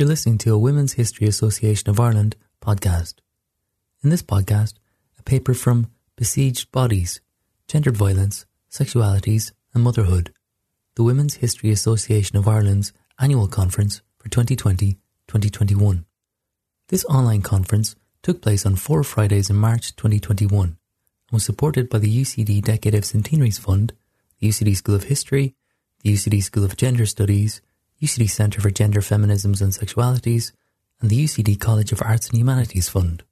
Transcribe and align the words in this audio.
You're 0.00 0.08
listening 0.08 0.38
to 0.38 0.54
a 0.54 0.58
Women's 0.58 0.94
History 0.94 1.26
Association 1.26 1.90
of 1.90 2.00
Ireland 2.00 2.34
podcast. 2.62 3.16
In 4.02 4.08
this 4.08 4.22
podcast, 4.22 4.76
a 5.18 5.22
paper 5.22 5.52
from 5.52 5.90
Besieged 6.16 6.72
Bodies 6.72 7.20
Gendered 7.68 7.98
Violence, 7.98 8.46
Sexualities 8.70 9.52
and 9.74 9.84
Motherhood, 9.84 10.32
the 10.94 11.02
Women's 11.02 11.34
History 11.34 11.70
Association 11.70 12.38
of 12.38 12.48
Ireland's 12.48 12.94
annual 13.18 13.46
conference 13.46 14.00
for 14.16 14.30
2020 14.30 14.92
2021. 15.26 16.06
This 16.88 17.04
online 17.04 17.42
conference 17.42 17.94
took 18.22 18.40
place 18.40 18.64
on 18.64 18.76
four 18.76 19.04
Fridays 19.04 19.50
in 19.50 19.56
March 19.56 19.94
2021 19.96 20.64
and 20.64 20.76
was 21.30 21.44
supported 21.44 21.90
by 21.90 21.98
the 21.98 22.22
UCD 22.22 22.64
Decade 22.64 22.94
of 22.94 23.04
Centenaries 23.04 23.58
Fund, 23.58 23.92
the 24.38 24.48
UCD 24.48 24.76
School 24.76 24.94
of 24.94 25.04
History, 25.12 25.54
the 26.02 26.14
UCD 26.14 26.42
School 26.42 26.64
of 26.64 26.78
Gender 26.78 27.04
Studies, 27.04 27.60
UCD 28.02 28.30
Centre 28.30 28.62
for 28.62 28.70
Gender 28.70 29.00
Feminisms 29.00 29.60
and 29.60 29.72
Sexualities, 29.72 30.52
and 31.02 31.10
the 31.10 31.22
UCD 31.22 31.60
College 31.60 31.92
of 31.92 32.00
Arts 32.02 32.28
and 32.28 32.38
Humanities 32.38 32.88
Fund. 32.88 33.22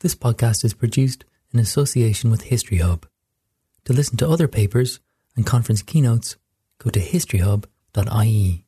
This 0.00 0.14
podcast 0.14 0.62
is 0.62 0.74
produced 0.74 1.24
in 1.52 1.58
association 1.58 2.30
with 2.30 2.42
History 2.42 2.78
Hub. 2.78 3.06
To 3.86 3.94
listen 3.94 4.18
to 4.18 4.28
other 4.28 4.46
papers 4.46 5.00
and 5.36 5.46
conference 5.46 5.80
keynotes, 5.80 6.36
go 6.78 6.90
to 6.90 7.00
historyhub.ie. 7.00 8.64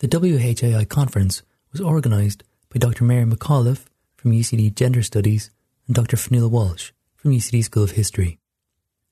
The 0.00 0.08
WHAI 0.08 0.88
conference 0.88 1.42
was 1.72 1.80
organised 1.80 2.44
by 2.68 2.78
Dr. 2.78 3.04
Mary 3.04 3.24
McAuliffe 3.24 3.86
from 4.14 4.32
UCD 4.32 4.74
Gender 4.74 5.02
Studies 5.02 5.50
and 5.86 5.96
Dr. 5.96 6.18
Fionnuala 6.18 6.50
Walsh 6.50 6.92
from 7.16 7.32
UCD 7.32 7.64
School 7.64 7.84
of 7.84 7.92
History. 7.92 8.38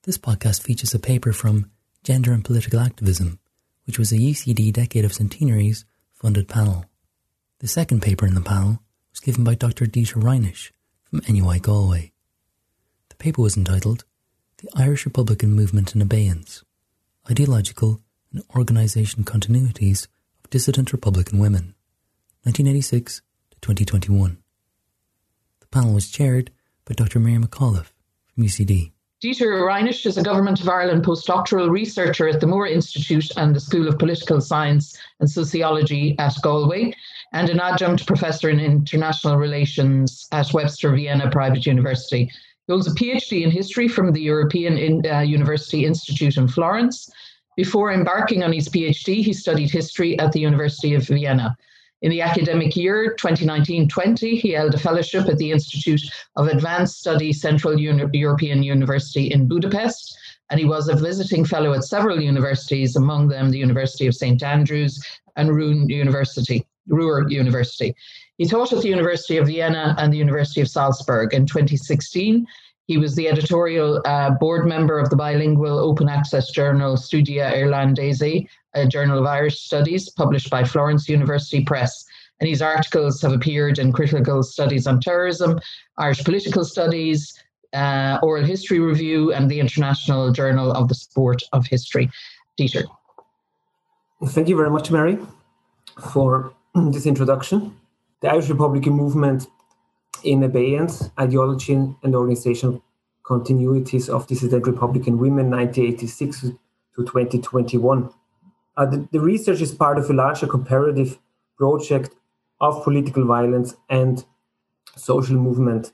This 0.02 0.18
podcast 0.18 0.62
features 0.62 0.92
a 0.92 0.98
paper 0.98 1.32
from 1.32 1.70
Gender 2.04 2.32
and 2.32 2.44
Political 2.44 2.80
Activism 2.80 3.38
which 3.86 3.98
was 3.98 4.12
a 4.12 4.16
UCD 4.18 4.72
Decade 4.72 5.04
of 5.04 5.12
Centenaries 5.12 5.84
funded 6.12 6.48
panel. 6.48 6.84
The 7.60 7.68
second 7.68 8.02
paper 8.02 8.26
in 8.26 8.34
the 8.34 8.40
panel 8.40 8.82
was 9.10 9.20
given 9.20 9.44
by 9.44 9.54
Dr. 9.54 9.86
Dieter 9.86 10.22
Reinisch 10.22 10.72
from 11.04 11.22
NUI 11.28 11.58
Galway. 11.60 12.12
The 13.08 13.16
paper 13.16 13.42
was 13.42 13.56
entitled 13.56 14.04
The 14.58 14.68
Irish 14.74 15.06
Republican 15.06 15.52
Movement 15.52 15.94
in 15.94 16.02
Abeyance 16.02 16.64
Ideological 17.30 18.00
and 18.32 18.42
Organisation 18.54 19.24
Continuities 19.24 20.06
of 20.44 20.50
Dissident 20.50 20.92
Republican 20.92 21.38
Women, 21.38 21.74
1986 22.42 23.22
to 23.50 23.60
2021. 23.60 24.38
The 25.60 25.66
panel 25.68 25.94
was 25.94 26.10
chaired 26.10 26.50
by 26.84 26.94
Dr. 26.94 27.18
Mary 27.18 27.38
McAuliffe 27.38 27.92
from 28.34 28.44
UCD. 28.44 28.92
Dieter 29.24 29.66
Reinisch 29.66 30.04
is 30.04 30.18
a 30.18 30.22
Government 30.22 30.60
of 30.60 30.68
Ireland 30.68 31.02
postdoctoral 31.02 31.70
researcher 31.70 32.28
at 32.28 32.38
the 32.38 32.46
Moore 32.46 32.66
Institute 32.66 33.30
and 33.38 33.56
the 33.56 33.60
School 33.60 33.88
of 33.88 33.98
Political 33.98 34.42
Science 34.42 34.94
and 35.20 35.30
Sociology 35.30 36.14
at 36.18 36.34
Galway, 36.42 36.92
and 37.32 37.48
an 37.48 37.58
adjunct 37.58 38.06
professor 38.06 38.50
in 38.50 38.60
international 38.60 39.38
relations 39.38 40.28
at 40.32 40.52
Webster 40.52 40.94
Vienna 40.94 41.30
Private 41.30 41.64
University. 41.64 42.30
He 42.66 42.72
holds 42.72 42.88
a 42.88 42.94
PhD 42.94 43.42
in 43.42 43.50
history 43.50 43.88
from 43.88 44.12
the 44.12 44.20
European 44.20 44.76
in, 44.76 45.06
uh, 45.06 45.20
University 45.20 45.86
Institute 45.86 46.36
in 46.36 46.46
Florence. 46.46 47.10
Before 47.56 47.92
embarking 47.92 48.42
on 48.42 48.52
his 48.52 48.68
PhD, 48.68 49.24
he 49.24 49.32
studied 49.32 49.70
history 49.70 50.18
at 50.18 50.32
the 50.32 50.40
University 50.40 50.94
of 50.94 51.08
Vienna. 51.08 51.56
In 52.06 52.12
the 52.12 52.22
academic 52.22 52.76
year 52.76 53.16
2019 53.18 53.88
20, 53.88 54.36
he 54.36 54.50
held 54.52 54.72
a 54.72 54.78
fellowship 54.78 55.26
at 55.28 55.38
the 55.38 55.50
Institute 55.50 56.02
of 56.36 56.46
Advanced 56.46 57.00
Study 57.00 57.32
Central 57.32 57.76
European 57.80 58.62
University 58.62 59.32
in 59.32 59.48
Budapest, 59.48 60.16
and 60.48 60.60
he 60.60 60.66
was 60.66 60.88
a 60.88 60.94
visiting 60.94 61.44
fellow 61.44 61.72
at 61.72 61.82
several 61.82 62.22
universities, 62.22 62.94
among 62.94 63.26
them 63.26 63.50
the 63.50 63.58
University 63.58 64.06
of 64.06 64.14
St. 64.14 64.40
Andrews 64.40 65.04
and 65.34 65.50
University. 65.90 66.64
Ruhr 66.86 67.28
University. 67.28 67.96
He 68.38 68.46
taught 68.46 68.72
at 68.72 68.82
the 68.82 68.88
University 68.88 69.38
of 69.38 69.48
Vienna 69.48 69.96
and 69.98 70.12
the 70.12 70.18
University 70.18 70.60
of 70.60 70.68
Salzburg. 70.68 71.34
In 71.34 71.44
2016, 71.44 72.46
he 72.86 72.98
was 72.98 73.14
the 73.14 73.28
editorial 73.28 74.00
uh, 74.04 74.30
board 74.30 74.66
member 74.66 74.98
of 74.98 75.10
the 75.10 75.16
bilingual 75.16 75.78
open 75.78 76.08
access 76.08 76.50
journal 76.50 76.96
Studi 76.96 77.38
irlandesi 77.38 78.48
a 78.76 78.86
Journal 78.86 79.18
of 79.18 79.26
Irish 79.26 79.60
Studies, 79.60 80.08
published 80.10 80.50
by 80.50 80.62
Florence 80.62 81.08
University 81.08 81.64
Press. 81.64 82.04
And 82.38 82.48
his 82.48 82.60
articles 82.60 83.22
have 83.22 83.32
appeared 83.32 83.78
in 83.78 83.92
Critical 83.92 84.42
Studies 84.42 84.86
on 84.86 85.00
Terrorism, 85.00 85.58
Irish 85.96 86.22
Political 86.22 86.64
Studies, 86.64 87.42
uh, 87.72 88.18
Oral 88.22 88.44
History 88.44 88.78
Review, 88.78 89.32
and 89.32 89.50
the 89.50 89.58
International 89.58 90.30
Journal 90.30 90.70
of 90.72 90.88
the 90.88 90.94
Sport 90.94 91.42
of 91.52 91.66
History. 91.66 92.10
Dieter. 92.60 92.84
Thank 94.26 94.48
you 94.48 94.56
very 94.56 94.70
much, 94.70 94.90
Mary, 94.90 95.18
for 96.12 96.52
this 96.74 97.06
introduction. 97.06 97.74
The 98.20 98.30
Irish 98.30 98.48
Republican 98.48 98.92
movement 98.92 99.46
in 100.22 100.42
abeyance, 100.42 101.10
ideology 101.18 101.74
and 101.74 102.14
organizational 102.14 102.82
continuities 103.24 104.08
of 104.08 104.26
dissident 104.26 104.66
Republican 104.66 105.18
women 105.18 105.50
1986 105.50 106.40
to 106.40 106.58
2021. 106.96 108.10
Uh, 108.76 108.86
the, 108.86 109.08
the, 109.10 109.20
research 109.20 109.60
is 109.60 109.74
part 109.74 109.98
of 109.98 110.08
a 110.10 110.12
larger 110.12 110.46
comparative 110.46 111.18
project 111.56 112.14
of 112.60 112.84
political 112.84 113.24
violence 113.24 113.74
and 113.88 114.24
social 114.96 115.36
movement 115.36 115.92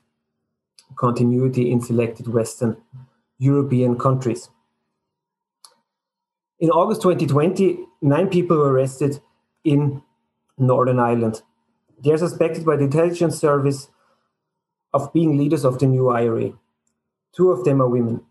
continuity 0.95 1.71
in 1.71 1.81
selected 1.81 2.27
Western 2.27 2.77
European 3.37 3.97
countries. 3.97 4.49
In 6.59 6.69
August 6.69 7.01
2020, 7.01 7.79
nine 8.01 8.29
people 8.29 8.57
were 8.57 8.71
arrested 8.71 9.19
in 9.63 10.01
Northern 10.57 10.99
Ireland. 10.99 11.41
They 12.03 12.11
are 12.11 12.17
suspected 12.17 12.65
by 12.65 12.75
the 12.75 12.83
intelligence 12.83 13.39
service 13.39 13.89
of 14.93 15.11
being 15.13 15.37
leaders 15.37 15.65
of 15.65 15.79
the 15.79 15.85
new 15.85 16.09
IRA. 16.09 16.53
Two 17.35 17.51
of 17.51 17.63
them 17.63 17.81
are 17.81 17.89
women. 17.89 18.21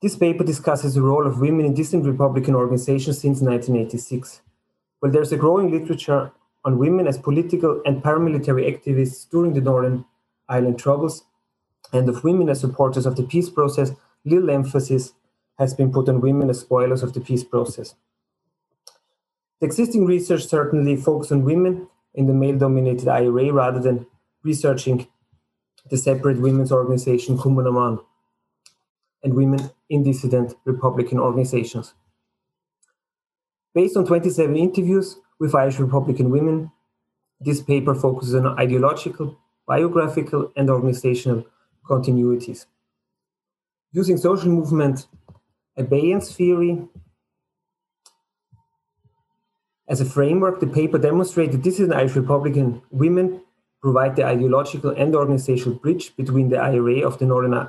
This 0.00 0.16
paper 0.16 0.44
discusses 0.44 0.94
the 0.94 1.02
role 1.02 1.26
of 1.26 1.40
women 1.40 1.66
in 1.66 1.74
distant 1.74 2.06
Republican 2.06 2.54
organizations 2.54 3.20
since 3.20 3.40
1986. 3.40 4.42
While 5.00 5.10
there's 5.10 5.32
a 5.32 5.36
growing 5.36 5.72
literature 5.72 6.30
on 6.64 6.78
women 6.78 7.06
as 7.06 7.18
political 7.18 7.82
and 7.84 8.02
paramilitary 8.02 8.64
activists 8.70 9.28
during 9.28 9.54
the 9.54 9.60
Northern 9.60 10.04
Ireland 10.48 10.78
Troubles, 10.78 11.24
and 11.92 12.08
of 12.08 12.22
women 12.22 12.48
as 12.48 12.60
supporters 12.60 13.06
of 13.06 13.16
the 13.16 13.22
peace 13.22 13.50
process, 13.50 13.92
little 14.24 14.50
emphasis 14.50 15.14
has 15.58 15.74
been 15.74 15.92
put 15.92 16.08
on 16.08 16.20
women 16.20 16.50
as 16.50 16.60
spoilers 16.60 17.02
of 17.02 17.12
the 17.14 17.20
peace 17.20 17.44
process. 17.44 17.94
The 19.60 19.66
existing 19.66 20.06
research 20.06 20.46
certainly 20.46 20.96
focuses 20.96 21.32
on 21.32 21.44
women 21.44 21.88
in 22.14 22.26
the 22.26 22.34
male 22.34 22.58
dominated 22.58 23.08
IRA 23.08 23.52
rather 23.52 23.80
than 23.80 24.06
researching 24.44 25.08
the 25.90 25.96
separate 25.96 26.40
women's 26.40 26.72
organization 26.72 27.38
Cumann 27.38 27.72
na 27.72 27.98
and 29.22 29.34
women 29.34 29.70
in 29.88 30.02
dissident 30.02 30.54
Republican 30.64 31.18
organizations. 31.18 31.94
Based 33.74 33.96
on 33.96 34.06
27 34.06 34.56
interviews 34.56 35.18
with 35.38 35.54
Irish 35.54 35.78
Republican 35.78 36.30
women, 36.30 36.70
this 37.40 37.60
paper 37.60 37.94
focuses 37.94 38.34
on 38.34 38.58
ideological, 38.58 39.38
biographical, 39.66 40.52
and 40.56 40.70
organizational 40.70 41.44
continuities. 41.88 42.66
Using 43.92 44.16
social 44.16 44.50
movement 44.50 45.06
abeyance 45.76 46.34
theory 46.34 46.82
as 49.88 50.00
a 50.00 50.04
framework, 50.04 50.60
the 50.60 50.66
paper 50.66 50.98
demonstrated 50.98 51.62
dissident 51.62 51.94
Irish 51.94 52.14
Republican 52.14 52.82
women 52.90 53.40
provide 53.80 54.16
the 54.16 54.24
ideological 54.24 54.90
and 54.90 55.14
organizational 55.14 55.78
bridge 55.78 56.16
between 56.16 56.48
the 56.48 56.58
IRA 56.58 57.06
of 57.06 57.18
the 57.18 57.26
Northern 57.26 57.68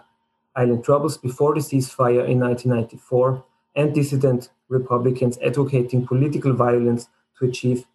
Ireland 0.56 0.84
troubles 0.84 1.18
before 1.18 1.54
the 1.54 1.62
ceasefire 1.62 2.28
in 2.28 2.40
1994 2.40 3.46
and 3.76 3.94
dissident 3.94 4.50
Republicans 4.68 5.38
advocating 5.44 6.06
political 6.06 6.54
violence 6.54 7.08
to 7.38 7.46
achieve 7.46 7.86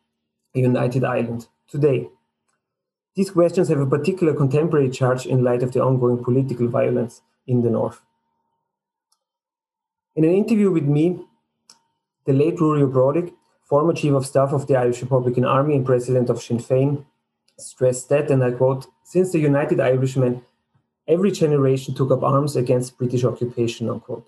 a 0.54 0.60
united 0.60 1.04
Ireland 1.04 1.48
today. 1.68 2.08
These 3.14 3.30
questions 3.30 3.68
have 3.68 3.80
a 3.80 3.86
particular 3.86 4.34
contemporary 4.34 4.90
charge 4.90 5.26
in 5.26 5.44
light 5.44 5.62
of 5.62 5.72
the 5.72 5.82
ongoing 5.82 6.22
political 6.22 6.68
violence 6.68 7.22
in 7.46 7.62
the 7.62 7.70
North. 7.70 8.00
In 10.16 10.24
an 10.24 10.30
interview 10.30 10.70
with 10.70 10.84
me, 10.84 11.20
the 12.24 12.32
late 12.32 12.60
Rory 12.60 12.82
Ó 12.82 12.90
Brádaigh, 12.90 13.32
former 13.62 13.92
Chief 13.92 14.12
of 14.12 14.26
Staff 14.26 14.52
of 14.52 14.66
the 14.66 14.76
Irish 14.76 15.02
Republican 15.02 15.44
Army 15.44 15.74
and 15.74 15.84
President 15.84 16.30
of 16.30 16.42
Sinn 16.42 16.58
Féin, 16.58 17.04
stressed 17.58 18.08
that, 18.08 18.30
and 18.30 18.42
I 18.42 18.52
quote, 18.52 18.86
since 19.04 19.32
the 19.32 19.38
United 19.38 19.80
Irishmen 19.80 20.42
Every 21.06 21.30
generation 21.32 21.94
took 21.94 22.10
up 22.10 22.22
arms 22.22 22.56
against 22.56 22.96
British 22.96 23.24
occupation, 23.24 23.90
unquote. 23.90 24.26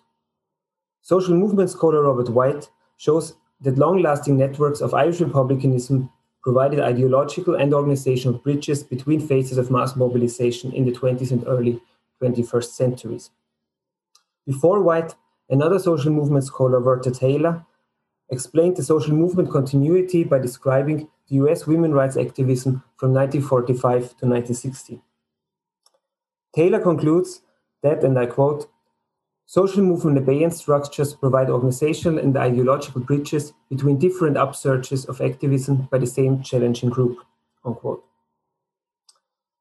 Social 1.00 1.34
movement 1.34 1.70
scholar 1.70 2.02
Robert 2.02 2.28
White 2.28 2.68
shows 2.98 3.34
that 3.62 3.78
long 3.78 4.02
lasting 4.02 4.36
networks 4.36 4.82
of 4.82 4.92
Irish 4.92 5.20
republicanism 5.20 6.10
provided 6.42 6.80
ideological 6.80 7.54
and 7.54 7.72
organizational 7.72 8.38
bridges 8.38 8.82
between 8.82 9.26
phases 9.26 9.56
of 9.56 9.70
mass 9.70 9.96
mobilization 9.96 10.70
in 10.72 10.84
the 10.84 10.92
20th 10.92 11.30
and 11.30 11.44
early 11.46 11.80
21st 12.22 12.70
centuries. 12.70 13.30
Before 14.46 14.82
White, 14.82 15.14
another 15.48 15.78
social 15.78 16.12
movement 16.12 16.44
scholar, 16.44 16.80
Verta 16.80 17.16
Taylor, 17.18 17.64
explained 18.28 18.76
the 18.76 18.82
social 18.82 19.14
movement 19.14 19.50
continuity 19.50 20.24
by 20.24 20.38
describing 20.38 21.08
US 21.28 21.66
women's 21.66 21.94
rights 21.94 22.16
activism 22.16 22.82
from 22.96 23.12
1945 23.12 24.00
to 24.18 24.26
1960. 24.26 25.02
Taylor 26.54 26.80
concludes 26.80 27.42
that, 27.82 28.04
and 28.04 28.18
I 28.18 28.26
quote, 28.26 28.68
social 29.44 29.82
movement 29.82 30.18
abeyance 30.18 30.58
structures 30.58 31.14
provide 31.14 31.50
organizational 31.50 32.18
and 32.18 32.36
ideological 32.36 33.00
bridges 33.00 33.52
between 33.68 33.98
different 33.98 34.36
upsurges 34.36 35.06
of 35.08 35.20
activism 35.20 35.88
by 35.90 35.98
the 35.98 36.06
same 36.06 36.42
challenging 36.42 36.90
group, 36.90 37.18
unquote. 37.64 38.04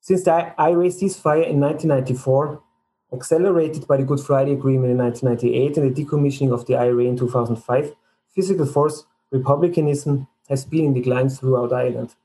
Since 0.01 0.23
the 0.23 0.53
IRA 0.59 0.89
ceasefire 0.89 1.49
in 1.49 1.59
1994, 1.59 2.61
accelerated 3.11 3.87
by 3.87 3.97
the 3.97 4.03
Good 4.03 4.19
Friday 4.19 4.53
Agreement 4.53 4.91
in 4.91 4.97
1998 4.97 5.77
and 5.77 5.95
the 5.95 6.03
decommissioning 6.03 6.53
of 6.53 6.65
the 6.67 6.75
IRA 6.75 7.05
in 7.05 7.17
2005, 7.17 7.95
physical 8.33 8.65
force 8.65 9.05
republicanism 9.31 10.27
has 10.49 10.65
been 10.65 10.85
in 10.85 10.93
decline 10.93 11.29
throughout 11.29 11.73
Ireland. 11.73 12.15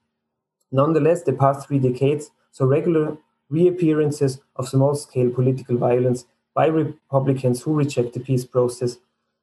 Nonetheless, 0.72 1.22
the 1.22 1.32
past 1.32 1.67
three 1.67 1.78
decades 1.78 2.31
saw 2.52 2.64
regular 2.64 3.17
reappearances 3.49 4.40
of 4.56 4.69
small 4.69 4.94
scale 4.94 5.31
political 5.31 5.76
violence 5.76 6.26
by 6.55 6.67
Republicans 6.67 7.62
who 7.62 7.75
reject 7.75 8.12
the 8.12 8.20
peace 8.20 8.44
process 8.44 8.99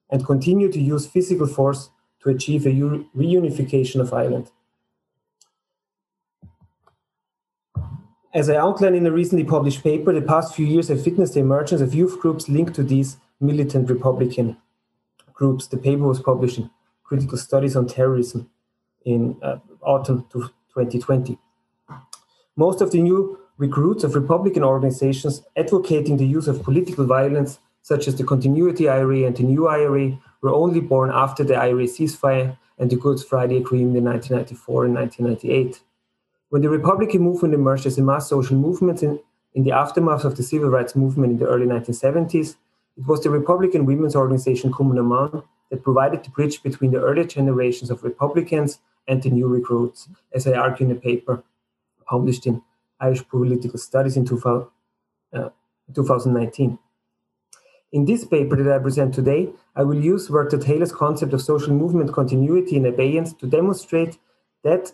and 0.10 0.26
continue 0.26 0.72
to 0.72 0.80
use 0.80 1.06
physical 1.06 1.48
force 1.48 1.90
to 2.22 2.30
achieve 2.30 2.66
a 2.66 2.70
reunification 2.70 4.00
of 4.00 4.14
Ireland. 4.14 4.52
As 8.34 8.50
I 8.50 8.56
outlined 8.56 8.96
in 8.96 9.06
a 9.08 9.12
recently 9.12 9.44
published 9.44 9.84
paper, 9.84 10.14
the 10.14 10.22
past 10.22 10.54
few 10.56 10.66
years 10.66 10.90
have 10.90 11.06
witnessed 11.06 11.34
the 11.34 11.40
emergence 11.40 11.82
of 11.82 11.96
youth 11.96 12.20
groups 12.20 12.48
linked 12.48 12.76
to 12.76 12.84
these 12.84 13.18
militant 13.40 13.90
Republican 13.90 14.58
groups. 15.34 15.68
The 15.68 15.78
paper 15.78 16.04
was 16.04 16.20
published 16.20 16.60
in 16.60 16.70
Critical 17.04 17.38
Studies 17.38 17.76
on 17.76 17.88
Terrorism 17.88 18.50
in 19.08 19.38
uh, 19.42 19.58
autumn 19.82 20.28
2020. 20.32 21.40
Most 22.58 22.82
of 22.82 22.92
the 22.92 23.02
new 23.02 23.40
recruits 23.58 24.04
of 24.04 24.16
Republican 24.16 24.64
organizations 24.64 25.44
advocating 25.56 26.18
the 26.18 26.28
use 26.28 26.48
of 26.48 26.62
political 26.62 27.06
violence, 27.06 27.60
such 27.82 28.08
as 28.08 28.16
the 28.16 28.24
Continuity 28.24 28.90
IRA 28.90 29.24
and 29.24 29.36
the 29.36 29.44
New 29.44 29.68
IRA, 29.68 30.20
were 30.42 30.54
only 30.54 30.82
born 30.82 31.10
after 31.14 31.44
the 31.44 31.56
IRA 31.56 31.86
ceasefire 31.86 32.58
and 32.78 32.90
the 32.90 32.98
Good 32.98 33.20
Friday 33.22 33.58
Agreement 33.58 33.98
in 33.98 34.04
1994 34.04 34.86
and 34.86 34.94
1998. 34.96 35.82
When 36.50 36.62
the 36.62 36.70
Republican 36.70 37.22
movement 37.22 37.54
emerged 37.54 37.86
as 37.86 37.98
a 37.98 38.04
mass 38.04 38.30
social 38.30 38.58
movement 38.58 39.04
in, 39.04 39.20
in 39.54 39.64
the 39.64 39.72
aftermath 39.72 40.26
of 40.26 40.36
the 40.36 40.44
civil 40.44 40.70
rights 40.70 40.96
movement 40.96 41.32
in 41.32 41.40
the 41.40 41.48
early 41.48 41.66
1970s, 41.66 42.56
it 42.98 43.06
was 43.08 43.22
the 43.22 43.30
Republican 43.30 43.86
women's 43.86 44.16
organization 44.16 44.74
mBan 44.74 45.44
that 45.70 45.84
provided 45.84 46.24
the 46.24 46.30
bridge 46.30 46.62
between 46.64 46.92
the 46.92 47.02
earlier 47.02 47.26
generations 47.26 47.90
of 47.90 48.04
Republicans 48.04 48.80
and 49.08 49.24
the 49.24 49.30
new 49.30 49.48
recruits, 49.48 50.10
as 50.34 50.48
I 50.48 50.54
argue 50.54 50.86
in 50.86 50.92
a 50.92 51.00
paper 51.00 51.44
published 52.06 52.46
in 52.48 52.62
Irish 53.00 53.28
Political 53.28 53.80
Studies 53.80 54.18
in 54.18 54.26
2000, 54.26 54.68
uh, 55.34 55.50
2019. 55.94 56.80
In 57.94 58.06
this 58.06 58.26
paper 58.26 58.62
that 58.62 58.74
I 58.74 58.80
present 58.80 59.14
today, 59.14 59.50
I 59.76 59.84
will 59.84 60.04
use 60.04 60.28
Verta 60.28 60.62
Taylor's 60.62 60.92
concept 60.92 61.34
of 61.34 61.42
social 61.42 61.74
movement 61.74 62.12
continuity 62.12 62.76
and 62.76 62.86
abeyance 62.86 63.34
to 63.34 63.48
demonstrate 63.48 64.18
that, 64.64 64.92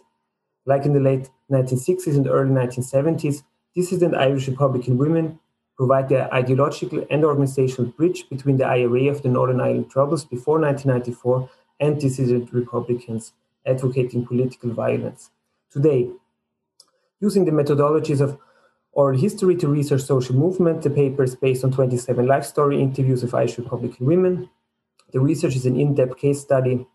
like 0.66 0.86
in 0.86 0.94
the 0.94 1.00
late 1.00 1.30
1960s 1.52 2.16
and 2.16 2.28
early 2.28 2.52
1970s, 2.52 3.44
dissident 3.76 4.16
Irish 4.16 4.48
Republican 4.48 4.98
women 4.98 5.40
provide 5.76 6.10
the 6.10 6.32
ideological 6.34 7.04
and 7.10 7.26
organizational 7.26 7.90
bridge 7.92 8.30
between 8.30 8.58
the 8.58 8.66
IRA 8.66 9.10
of 9.10 9.24
the 9.24 9.30
Northern 9.30 9.60
Ireland 9.60 9.90
Troubles 9.90 10.24
before 10.24 10.60
1994 10.60 11.50
and 11.80 12.00
dissident 12.00 12.54
Republicans 12.54 13.34
advocating 13.66 14.26
political 14.26 14.72
violence. 14.72 15.30
Today, 15.72 16.10
using 17.20 17.46
the 17.46 17.52
methodologies 17.52 18.22
of 18.22 18.38
oral 18.92 19.18
history 19.18 19.56
to 19.58 19.68
research 19.68 20.02
social 20.02 20.36
movement, 20.36 20.84
the 20.84 20.90
paper 20.90 21.24
is 21.24 21.36
based 21.36 21.64
on 21.64 21.72
27 21.72 22.26
life 22.26 22.46
story 22.46 22.82
interviews 22.82 23.24
of 23.24 23.34
Irish 23.34 23.58
Republican 23.58 24.06
women. 24.06 24.50
The 25.12 25.20
research 25.20 25.56
is 25.56 25.66
an 25.66 25.80
in 25.80 25.96
depth 25.96 26.18
case 26.18 26.42
study 26.42 26.86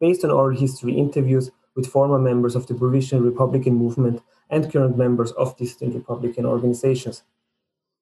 based 0.00 0.24
on 0.24 0.30
oral 0.30 0.56
history 0.56 0.94
interviews 0.94 1.50
with 1.74 1.86
former 1.86 2.18
members 2.18 2.54
of 2.54 2.66
the 2.66 2.74
Provisional 2.74 3.24
Republican 3.24 3.74
movement 3.74 4.22
and 4.50 4.70
current 4.70 4.96
members 4.98 5.32
of 5.32 5.56
dissident 5.56 5.94
Republican 5.94 6.44
organizations. 6.44 7.22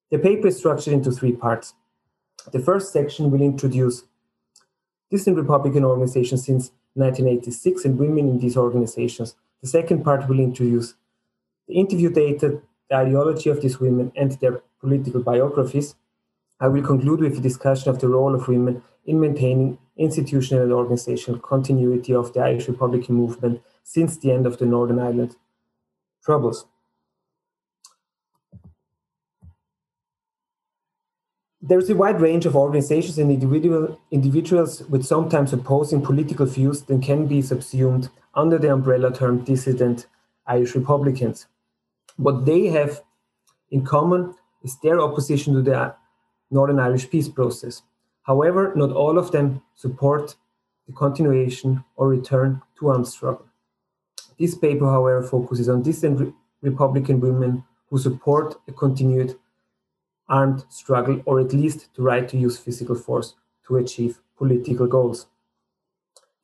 The 0.09 0.19
paper 0.19 0.47
is 0.47 0.57
structured 0.57 0.93
into 0.93 1.11
three 1.11 1.31
parts. 1.31 1.73
The 2.51 2.59
first 2.59 2.91
section 2.91 3.31
will 3.31 3.41
introduce 3.41 4.03
dissident 5.09 5.37
Republican 5.37 5.85
organizations 5.85 6.45
since 6.45 6.71
1986 6.95 7.85
and 7.85 7.97
women 7.97 8.29
in 8.29 8.39
these 8.39 8.57
organizations. 8.57 9.35
The 9.61 9.67
second 9.67 10.03
part 10.03 10.27
will 10.27 10.39
introduce 10.39 10.95
the 11.67 11.75
interview 11.75 12.09
data, 12.09 12.61
the 12.89 12.95
ideology 12.95 13.49
of 13.49 13.61
these 13.61 13.79
women, 13.79 14.11
and 14.15 14.31
their 14.33 14.61
political 14.79 15.21
biographies. 15.21 15.95
I 16.59 16.67
will 16.67 16.83
conclude 16.83 17.21
with 17.21 17.37
a 17.37 17.41
discussion 17.41 17.89
of 17.89 17.99
the 17.99 18.07
role 18.07 18.35
of 18.35 18.47
women 18.47 18.83
in 19.05 19.19
maintaining 19.19 19.77
institutional 19.97 20.63
and 20.63 20.71
organizational 20.71 21.39
continuity 21.39 22.13
of 22.13 22.33
the 22.33 22.41
Irish 22.41 22.67
Republican 22.67 23.15
movement 23.15 23.61
since 23.83 24.17
the 24.17 24.31
end 24.31 24.45
of 24.45 24.57
the 24.57 24.65
Northern 24.65 24.99
Ireland 24.99 25.35
Troubles. 26.23 26.65
There 31.63 31.77
is 31.77 31.91
a 31.91 31.95
wide 31.95 32.19
range 32.19 32.47
of 32.47 32.55
organizations 32.55 33.19
and 33.19 33.29
individual, 33.29 34.01
individuals 34.09 34.81
with 34.89 35.05
sometimes 35.05 35.53
opposing 35.53 36.01
political 36.01 36.47
views 36.47 36.81
that 36.83 37.03
can 37.03 37.27
be 37.27 37.43
subsumed 37.43 38.09
under 38.33 38.57
the 38.57 38.73
umbrella 38.73 39.13
term 39.13 39.43
dissident 39.43 40.07
Irish 40.47 40.73
Republicans. 40.73 41.45
What 42.17 42.45
they 42.45 42.67
have 42.67 43.03
in 43.69 43.85
common 43.85 44.33
is 44.63 44.79
their 44.79 44.99
opposition 44.99 45.53
to 45.53 45.61
the 45.61 45.93
Northern 46.49 46.79
Irish 46.79 47.07
peace 47.11 47.29
process. 47.29 47.83
However, 48.23 48.73
not 48.75 48.91
all 48.91 49.19
of 49.19 49.31
them 49.31 49.61
support 49.75 50.35
the 50.87 50.93
continuation 50.93 51.83
or 51.95 52.09
return 52.09 52.63
to 52.79 52.89
armed 52.89 53.07
struggle. 53.07 53.45
This 54.39 54.55
paper, 54.55 54.89
however, 54.89 55.21
focuses 55.21 55.69
on 55.69 55.83
dissident 55.83 56.33
Republican 56.63 57.19
women 57.19 57.63
who 57.91 57.99
support 57.99 58.55
a 58.67 58.71
continued 58.71 59.37
armed 60.31 60.63
struggle 60.69 61.21
or 61.25 61.39
at 61.39 61.53
least 61.53 61.89
the 61.95 62.01
right 62.01 62.27
to 62.29 62.37
use 62.37 62.57
physical 62.57 62.95
force 62.95 63.35
to 63.67 63.77
achieve 63.77 64.19
political 64.37 64.87
goals. 64.87 65.27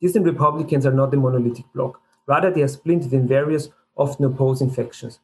Dissident 0.00 0.26
Republicans 0.26 0.86
are 0.86 0.92
not 0.92 1.12
a 1.14 1.16
monolithic 1.16 1.64
bloc. 1.74 2.00
Rather, 2.26 2.50
they 2.50 2.62
are 2.62 2.68
splintered 2.68 3.12
in 3.12 3.26
various, 3.26 3.70
often 3.96 4.24
opposing 4.26 4.70
factions. 4.70 5.18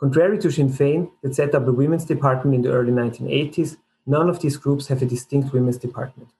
Contrary 0.00 0.38
to 0.38 0.50
Sinn 0.50 0.70
Féin, 0.70 1.10
that 1.22 1.34
set 1.34 1.54
up 1.54 1.68
a 1.68 1.72
women's 1.72 2.04
department 2.04 2.54
in 2.56 2.62
the 2.62 2.72
early 2.72 2.90
1980s, 2.90 3.76
none 4.06 4.28
of 4.28 4.40
these 4.40 4.56
groups 4.56 4.88
have 4.88 5.02
a 5.02 5.06
distinct 5.06 5.52
women's 5.52 5.76
department. 5.76 6.30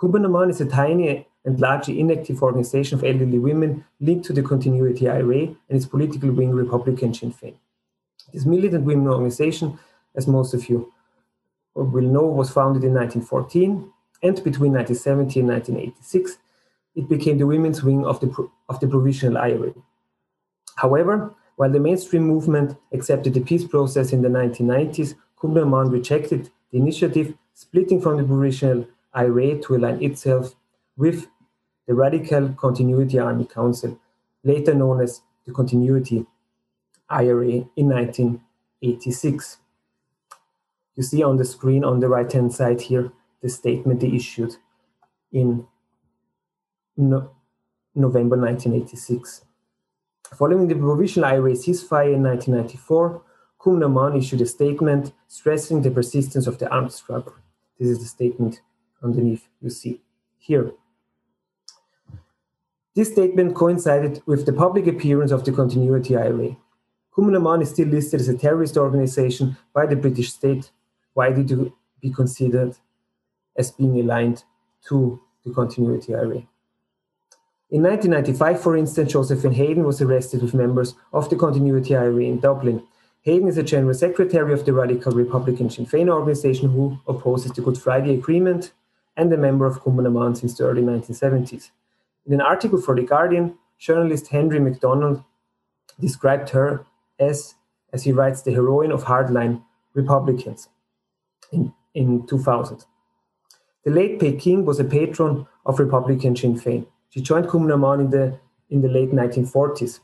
Cumann 0.00 0.50
is 0.50 0.60
a 0.60 0.66
tiny 0.66 1.26
and 1.44 1.60
largely 1.60 2.00
inactive 2.00 2.42
organization 2.42 2.98
of 2.98 3.04
elderly 3.04 3.38
women 3.38 3.84
linked 4.00 4.24
to 4.26 4.32
the 4.32 4.42
Continuity 4.42 5.08
IRA 5.08 5.42
and 5.42 5.56
its 5.76 5.86
political 5.86 6.32
wing 6.32 6.52
Republican 6.52 7.14
Sinn 7.14 7.32
Féin. 7.32 7.54
This 8.32 8.44
militant 8.44 8.84
women 8.84 9.08
organization 9.08 9.78
as 10.16 10.26
most 10.26 10.54
of 10.54 10.68
you 10.68 10.92
will 11.84 12.04
know, 12.04 12.22
was 12.22 12.50
founded 12.50 12.84
in 12.84 12.94
1914, 12.94 13.92
and 14.22 14.36
between 14.42 14.72
1970 14.72 15.40
and 15.40 15.48
1986, 15.48 16.38
it 16.94 17.08
became 17.08 17.38
the 17.38 17.46
women's 17.46 17.82
wing 17.82 18.06
of 18.06 18.20
the, 18.20 18.48
of 18.68 18.80
the 18.80 18.88
Provisional 18.88 19.38
IRA. 19.38 19.74
However, 20.76 21.34
while 21.56 21.70
the 21.70 21.80
mainstream 21.80 22.24
movement 22.26 22.76
accepted 22.92 23.34
the 23.34 23.40
peace 23.40 23.64
process 23.64 24.12
in 24.12 24.22
the 24.22 24.28
1990s, 24.28 25.14
Cumann 25.40 25.70
na 25.70 25.84
mBan 25.84 25.92
rejected 25.92 26.50
the 26.70 26.78
initiative, 26.78 27.34
splitting 27.54 28.00
from 28.00 28.16
the 28.16 28.24
Provisional 28.24 28.86
IRA 29.12 29.58
to 29.60 29.76
align 29.76 30.02
itself 30.02 30.54
with 30.96 31.28
the 31.86 31.94
Radical 31.94 32.50
Continuity 32.54 33.18
Army 33.18 33.44
Council, 33.44 33.98
later 34.44 34.74
known 34.74 35.00
as 35.00 35.20
the 35.46 35.52
Continuity 35.52 36.26
IRA 37.08 37.64
in 37.76 37.88
1986. 37.88 39.58
You 40.96 41.02
see 41.02 41.22
on 41.22 41.36
the 41.36 41.44
screen 41.44 41.84
on 41.84 42.00
the 42.00 42.08
right 42.08 42.30
hand 42.30 42.52
side 42.52 42.80
here 42.80 43.12
the 43.42 43.48
statement 43.48 44.00
they 44.00 44.08
issued 44.08 44.56
in 45.30 45.66
no, 46.96 47.30
November 47.94 48.36
1986. 48.36 49.44
Following 50.34 50.66
the 50.66 50.74
provisional 50.74 51.28
IRA 51.28 51.52
ceasefire 51.52 52.14
in 52.14 52.22
1994, 52.22 53.22
Cumann 53.62 53.80
na 53.80 53.88
mBan 53.88 54.18
issued 54.18 54.40
a 54.40 54.46
statement 54.46 55.12
stressing 55.28 55.82
the 55.82 55.90
persistence 55.90 56.46
of 56.46 56.58
the 56.58 56.68
armed 56.70 56.92
struggle. 56.92 57.34
This 57.78 57.88
is 57.88 57.98
the 57.98 58.06
statement 58.06 58.62
underneath 59.02 59.46
you 59.60 59.70
see 59.70 60.00
here. 60.38 60.72
This 62.94 63.12
statement 63.12 63.54
coincided 63.54 64.22
with 64.24 64.46
the 64.46 64.52
public 64.52 64.86
appearance 64.86 65.30
of 65.30 65.44
the 65.44 65.52
Continuity 65.52 66.16
IRA. 66.16 66.56
Cumann 67.14 67.32
na 67.32 67.40
mBan 67.40 67.62
is 67.62 67.70
still 67.70 67.88
listed 67.88 68.20
as 68.20 68.28
a 68.28 68.38
terrorist 68.38 68.76
organization 68.78 69.56
by 69.74 69.84
the 69.84 69.96
British 69.96 70.32
state 70.32 70.70
why 71.16 71.32
did 71.32 71.50
you 71.50 71.72
be 72.02 72.10
considered 72.10 72.76
as 73.56 73.70
being 73.70 73.98
aligned 73.98 74.44
to 74.86 75.18
the 75.44 75.50
continuity 75.50 76.14
IRA? 76.14 76.42
In 77.70 77.82
1995, 77.82 78.60
for 78.60 78.76
instance, 78.76 79.12
Josephine 79.12 79.52
Hayden 79.52 79.84
was 79.84 80.02
arrested 80.02 80.42
with 80.42 80.52
members 80.52 80.94
of 81.14 81.30
the 81.30 81.36
Continuity 81.36 81.96
IRA 81.96 82.24
in 82.24 82.38
Dublin. 82.38 82.82
Hayden 83.22 83.48
is 83.48 83.56
a 83.56 83.62
general 83.62 83.94
secretary 83.94 84.52
of 84.52 84.66
the 84.66 84.74
radical 84.74 85.12
Republican 85.12 85.70
Sinn 85.70 85.86
Féin 85.86 86.10
organization 86.10 86.70
who 86.70 86.98
opposes 87.08 87.50
the 87.52 87.62
Good 87.62 87.78
Friday 87.78 88.12
Agreement 88.12 88.72
and 89.16 89.32
a 89.32 89.38
member 89.38 89.64
of 89.64 89.82
Cumann 89.82 90.04
na 90.04 90.10
mBan 90.10 90.36
since 90.36 90.58
the 90.58 90.64
early 90.64 90.82
1970s. 90.82 91.70
In 92.26 92.34
an 92.34 92.42
article 92.42 92.80
for 92.80 92.94
The 92.94 93.02
Guardian, 93.02 93.56
journalist 93.78 94.28
Henry 94.28 94.60
McDonald 94.60 95.24
described 95.98 96.50
her 96.50 96.84
as, 97.18 97.54
as 97.90 98.04
he 98.04 98.12
writes, 98.12 98.42
the 98.42 98.52
heroine 98.52 98.92
of 98.92 99.04
hardline 99.04 99.62
Republicans 99.94 100.68
in, 101.52 101.72
in 101.94 102.26
2000. 102.26 102.84
The 103.84 103.90
late 103.90 104.18
Peig 104.18 104.40
King 104.40 104.64
was 104.64 104.80
a 104.80 104.84
patron 104.84 105.46
of 105.64 105.78
Republican 105.78 106.34
Sinn 106.36 106.58
Féin. 106.58 106.86
She 107.10 107.20
joined 107.20 107.48
Cumann 107.48 107.68
na 107.68 107.76
mBan 107.76 108.00
in 108.00 108.10
the, 108.10 108.38
in 108.70 108.82
the 108.82 108.88
late 108.88 109.12
1940s. 109.12 110.00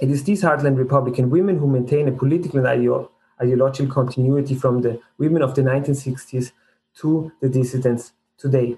It 0.00 0.10
is 0.10 0.24
these 0.24 0.42
hardline 0.42 0.76
Republican 0.76 1.30
women 1.30 1.58
who 1.58 1.66
maintain 1.66 2.06
a 2.06 2.12
political 2.12 2.58
and 2.58 2.66
ideo- 2.66 3.08
ideological 3.40 3.92
continuity 3.92 4.54
from 4.54 4.82
the 4.82 5.00
women 5.16 5.42
of 5.42 5.54
the 5.54 5.62
1960s 5.62 6.52
to 7.00 7.32
the 7.40 7.48
dissidents 7.48 8.12
today. 8.36 8.76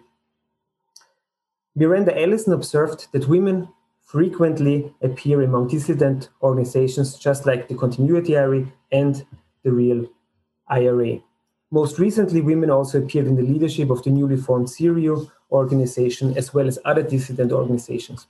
Miranda 1.74 2.18
Alison 2.20 2.52
observed 2.52 3.08
that 3.12 3.28
women 3.28 3.68
frequently 4.02 4.92
appear 5.02 5.40
among 5.42 5.68
dissident 5.68 6.28
organizations 6.42 7.16
just 7.16 7.46
like 7.46 7.68
the 7.68 7.74
Continuity 7.74 8.36
IRA 8.36 8.66
and 8.90 9.24
the 9.62 9.70
Real 9.70 10.06
IRA. 10.68 11.20
Most 11.72 11.98
recently, 11.98 12.40
women 12.40 12.70
also 12.70 12.98
appeared 12.98 13.26
in 13.26 13.36
the 13.36 13.42
leadership 13.42 13.90
of 13.90 14.02
the 14.02 14.10
newly 14.10 14.36
formed 14.36 14.66
Saoradh 14.66 15.30
organization 15.52 16.36
as 16.36 16.52
well 16.52 16.66
as 16.66 16.78
other 16.84 17.02
dissident 17.02 17.52
organizations. 17.52 18.26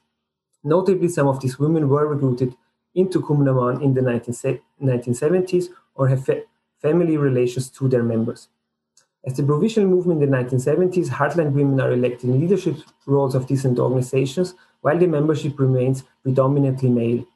Notably, 0.65 1.09
some 1.09 1.29
of 1.29 1.41
these 1.41 1.59
women 1.59 1.89
were 1.89 2.07
recruited 2.07 2.57
into 2.95 3.21
na 3.21 3.69
in 3.79 3.95
the 3.95 4.03
1970s 4.03 5.69
or 5.95 6.09
have 6.09 6.25
fa- 6.25 6.43
family 6.83 7.17
relations 7.17 7.71
to 7.71 7.89
their 7.89 8.03
members. 8.03 8.49
As 9.25 9.37
the 9.37 9.43
provisional 9.43 9.89
movement 9.89 10.23
in 10.23 10.31
the 10.31 10.37
1970s, 10.37 11.09
Heartland 11.09 11.53
women 11.53 11.81
are 11.81 11.93
elected 11.93 12.31
in 12.31 12.41
leadership 12.41 12.77
roles 13.07 13.35
of 13.35 13.47
dissident 13.47 13.79
organizations, 13.79 14.55
while 14.83 14.99
the 14.99 15.07
membership 15.07 15.59
remains 15.59 16.05
predominantly 16.23 16.91
male. 16.91 17.27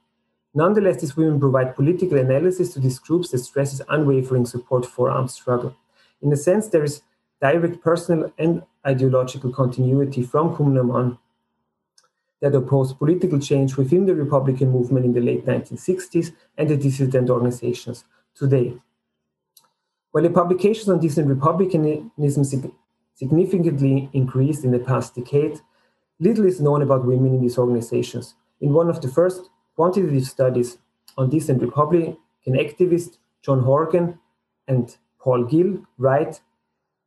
Nonetheless, 0.55 1.01
these 1.01 1.17
women 1.17 1.41
provide 1.41 1.77
political 1.77 2.19
analysis 2.19 2.73
to 2.75 2.81
these 2.81 2.99
groups 2.99 3.31
that 3.31 3.39
stresses 3.39 3.83
unwavering 3.89 4.47
support 4.47 4.87
for 4.87 5.11
armed 5.11 5.31
struggle. 5.31 5.77
In 6.25 6.33
a 6.33 6.37
sense, 6.37 6.69
there 6.69 6.83
is 6.83 7.03
direct 7.41 7.83
personal 7.83 8.33
and 8.39 8.63
ideological 8.87 9.53
continuity 9.53 10.23
from 10.23 10.57
Cumann 10.57 11.19
that 12.41 12.55
opposed 12.55 12.99
political 12.99 13.39
change 13.39 13.77
within 13.77 14.07
the 14.07 14.15
Republican 14.15 14.71
movement 14.71 15.05
in 15.05 15.13
the 15.13 15.21
late 15.21 15.45
1960s 15.45 16.33
and 16.57 16.69
the 16.71 16.79
dissident 16.79 17.29
organizations 17.29 18.05
today. 18.35 18.75
While 20.13 20.25
the 20.25 20.31
publications 20.31 20.89
on 20.89 20.99
dissident 21.01 21.29
republicanism 21.29 22.45
significantly 23.15 24.09
increased 24.15 24.65
in 24.65 24.71
the 24.71 24.79
past 24.79 25.15
decade, 25.15 25.61
little 26.21 26.47
is 26.47 26.61
known 26.61 26.81
about 26.81 27.05
women 27.05 27.35
in 27.35 27.43
these 27.43 27.59
organizations. 27.59 28.35
In 28.61 28.73
one 28.73 28.89
of 28.89 29.03
the 29.03 29.09
first 29.09 29.51
quantitative 29.77 30.25
studies 30.25 30.79
on 31.19 31.29
dissident 31.29 31.63
Republican 31.63 32.17
activists, 32.49 33.19
John 33.43 33.61
Horgan 33.61 34.19
and 34.67 34.97
Paul 35.25 35.45
Gill 35.45 35.79
write 35.97 36.43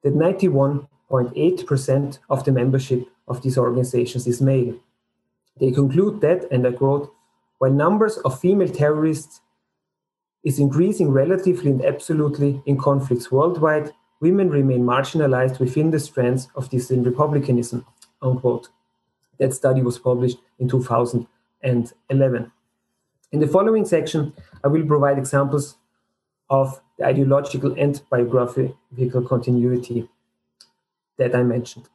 that 0.04 0.16
91.8% 0.16 2.20
of 2.30 2.44
the 2.44 2.52
membership 2.52 3.08
of 3.28 3.44
these 3.44 3.60
organizations 3.60 4.26
is 4.26 4.42
male. 4.42 4.74
They 5.60 5.70
conclude 5.72 6.22
that, 6.22 6.52
and 6.52 6.66
I 6.66 6.72
quote, 6.72 7.14
while 7.60 7.72
numbers 7.72 8.18
of 8.18 8.40
female 8.40 8.70
terrorists 8.70 9.42
is 10.44 10.58
increasing 10.60 11.12
relatively 11.12 11.70
and 11.72 11.86
absolutely 11.86 12.62
in 12.66 12.78
conflicts 12.78 13.32
worldwide, 13.32 13.92
women 14.20 14.50
remain 14.50 14.84
marginalized 14.84 15.60
within 15.60 15.92
the 15.92 16.00
strands 16.00 16.48
of 16.56 16.72
dissident 16.72 17.06
republicanism, 17.06 17.86
unquote. 18.22 18.70
That 19.40 19.54
study 19.54 19.84
was 19.84 20.00
published 20.00 20.40
in 20.58 20.68
2011. 20.68 22.52
In 23.32 23.40
the 23.40 23.48
following 23.48 23.86
section, 23.86 24.34
I 24.64 24.70
will 24.70 24.88
provide 24.88 25.20
examples 25.20 25.78
of 26.50 26.82
the 26.98 27.06
ideological 27.06 27.74
and 27.78 28.02
biographical 28.10 29.22
continuity 29.28 30.10
that 31.18 31.36
I 31.36 31.44
mentioned. 31.44 31.88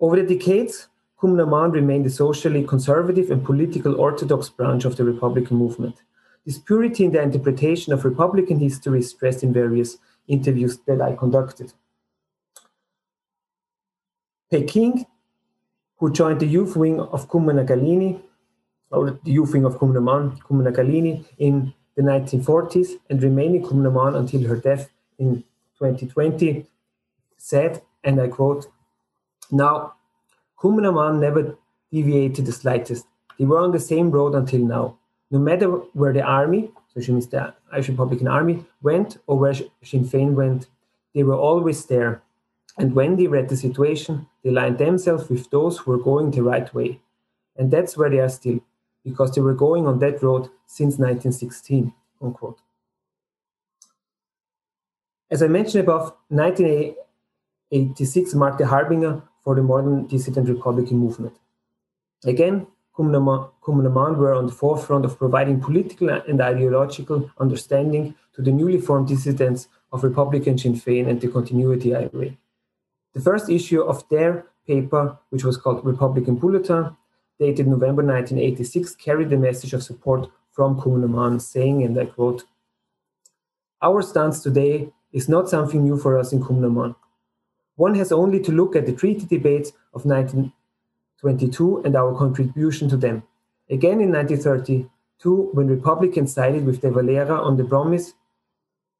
Over 0.00 0.22
the 0.22 0.34
decades, 0.34 0.88
na 1.22 1.64
remained 1.64 2.06
a 2.06 2.10
socially 2.10 2.64
conservative 2.64 3.30
and 3.30 3.44
political 3.44 4.00
orthodox 4.00 4.48
branch 4.48 4.84
of 4.84 4.96
the 4.96 5.04
Republican 5.04 5.56
movement. 5.56 5.96
This 6.46 6.58
purity 6.58 7.04
in 7.04 7.12
the 7.12 7.20
interpretation 7.20 7.92
of 7.92 8.04
Republican 8.04 8.60
history 8.60 9.00
is 9.00 9.10
stressed 9.10 9.42
in 9.42 9.52
various 9.52 9.98
interviews 10.28 10.78
that 10.86 11.00
I 11.00 11.14
conducted. 11.14 11.72
Peig 14.50 14.68
King, 14.68 15.06
who 15.98 16.10
joined 16.12 16.40
the 16.40 16.46
youth 16.46 16.76
wing 16.76 17.00
of 17.00 17.28
Cumann 17.28 17.56
na 17.56 17.64
gCailíní, 17.64 18.22
or 18.90 19.18
the 19.22 19.30
youth 19.30 19.52
wing 19.52 19.66
of 19.66 19.78
Cumann 19.78 19.94
na 19.94 20.00
mBan, 20.00 20.40
Cumann 20.46 21.24
in 21.38 21.74
the 21.98 22.04
1940s 22.04 22.90
and 23.10 23.20
remained 23.20 23.56
in 23.56 23.66
Cumann 23.66 24.14
until 24.14 24.46
her 24.46 24.54
death 24.54 24.88
in 25.18 25.42
2020, 25.80 26.64
said, 27.36 27.82
and 28.04 28.20
I 28.20 28.28
quote, 28.28 28.68
Now, 29.50 29.94
Cumann 30.60 30.84
na 30.84 30.92
mBan 30.92 31.18
never 31.18 31.58
deviated 31.90 32.46
the 32.46 32.52
slightest. 32.52 33.04
They 33.36 33.46
were 33.46 33.58
on 33.58 33.72
the 33.72 33.80
same 33.80 34.12
road 34.12 34.36
until 34.36 34.60
now. 34.60 34.96
No 35.32 35.40
matter 35.40 35.66
where 36.00 36.12
the 36.12 36.22
army, 36.22 36.70
so 36.94 37.00
she 37.00 37.10
means 37.10 37.26
the 37.26 37.52
Irish 37.72 37.88
Republican 37.88 38.28
Army, 38.28 38.64
went 38.80 39.18
or 39.26 39.36
where 39.36 39.54
Sinn 39.82 40.04
Féin 40.04 40.34
went, 40.34 40.68
they 41.16 41.24
were 41.24 41.42
always 41.48 41.86
there. 41.86 42.22
And 42.78 42.94
when 42.94 43.16
they 43.16 43.26
read 43.26 43.48
the 43.48 43.56
situation, 43.56 44.28
they 44.44 44.50
lined 44.50 44.78
themselves 44.78 45.28
with 45.28 45.50
those 45.50 45.78
who 45.78 45.90
were 45.90 45.98
going 45.98 46.30
the 46.30 46.44
right 46.44 46.72
way. 46.72 47.00
And 47.56 47.72
that's 47.72 47.96
where 47.96 48.08
they 48.08 48.20
are 48.20 48.28
still, 48.28 48.60
because 49.08 49.34
they 49.34 49.40
were 49.40 49.54
going 49.54 49.86
on 49.86 49.98
that 50.00 50.22
road 50.22 50.50
since 50.66 50.98
1916. 50.98 51.94
Unquote. 52.20 52.58
As 55.30 55.42
I 55.42 55.48
mentioned 55.48 55.84
above, 55.84 56.14
1986 56.28 58.34
marked 58.34 58.58
the 58.58 58.66
harbinger 58.66 59.22
for 59.44 59.54
the 59.54 59.62
modern 59.62 60.06
dissident 60.06 60.48
Republican 60.48 60.98
movement. 60.98 61.36
Again, 62.24 62.66
Cumann 62.96 63.12
na 63.12 63.20
mBan 63.66 64.16
were 64.16 64.34
on 64.34 64.46
the 64.46 64.52
forefront 64.52 65.04
of 65.04 65.18
providing 65.18 65.60
political 65.60 66.08
and 66.08 66.40
ideological 66.40 67.30
understanding 67.38 68.14
to 68.34 68.42
the 68.42 68.50
newly 68.50 68.80
formed 68.80 69.06
dissidents 69.06 69.68
of 69.92 70.02
Republican 70.02 70.58
Sinn 70.58 70.74
Féin 70.74 71.08
and 71.08 71.20
the 71.20 71.28
Continuity 71.28 71.94
IRA. 71.94 72.36
The 73.14 73.20
first 73.20 73.48
issue 73.48 73.82
of 73.82 74.08
their 74.08 74.46
paper, 74.66 75.16
which 75.30 75.44
was 75.44 75.56
called 75.56 75.84
Republican 75.84 76.34
Bulletin, 76.36 76.96
dated 77.38 77.66
November 77.66 78.02
1986, 78.02 78.96
carried 78.96 79.30
the 79.30 79.36
message 79.36 79.72
of 79.72 79.82
support 79.82 80.30
from 80.50 80.80
mBan, 80.80 81.40
saying, 81.40 81.82
and 81.82 81.98
I 81.98 82.06
quote, 82.06 82.44
Our 83.80 84.02
stance 84.02 84.42
today 84.42 84.92
is 85.12 85.28
not 85.28 85.48
something 85.48 85.84
new 85.84 85.96
for 85.96 86.18
us 86.18 86.32
in 86.32 86.40
mBan. 86.42 86.96
One 87.76 87.94
has 87.94 88.10
only 88.10 88.40
to 88.40 88.50
look 88.50 88.74
at 88.74 88.86
the 88.86 88.92
treaty 88.92 89.24
debates 89.24 89.70
of 89.94 90.04
1922 90.04 91.82
and 91.84 91.94
our 91.94 92.16
contribution 92.16 92.88
to 92.88 92.96
them. 92.96 93.22
Again 93.70 94.00
in 94.00 94.10
1932, 94.10 95.50
when 95.52 95.68
Republicans 95.68 96.32
sided 96.32 96.64
with 96.66 96.80
De 96.80 96.90
Valera 96.90 97.40
on 97.40 97.56
the 97.56 97.64
promise 97.64 98.14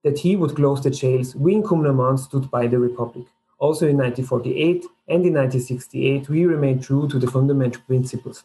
that 0.04 0.20
he 0.20 0.36
would 0.36 0.54
close 0.54 0.82
the 0.82 0.90
jails, 0.90 1.34
we 1.34 1.54
in 1.54 1.62
Cumann 1.62 2.18
stood 2.18 2.50
by 2.50 2.68
the 2.68 2.78
Republic. 2.78 3.26
Also 3.58 3.88
in 3.88 3.96
1948 3.96 4.86
and 5.08 5.24
in 5.24 5.34
1968, 5.34 6.28
we 6.28 6.44
remained 6.44 6.82
true 6.82 7.08
to 7.08 7.18
the 7.18 7.30
fundamental 7.30 7.80
principles. 7.86 8.44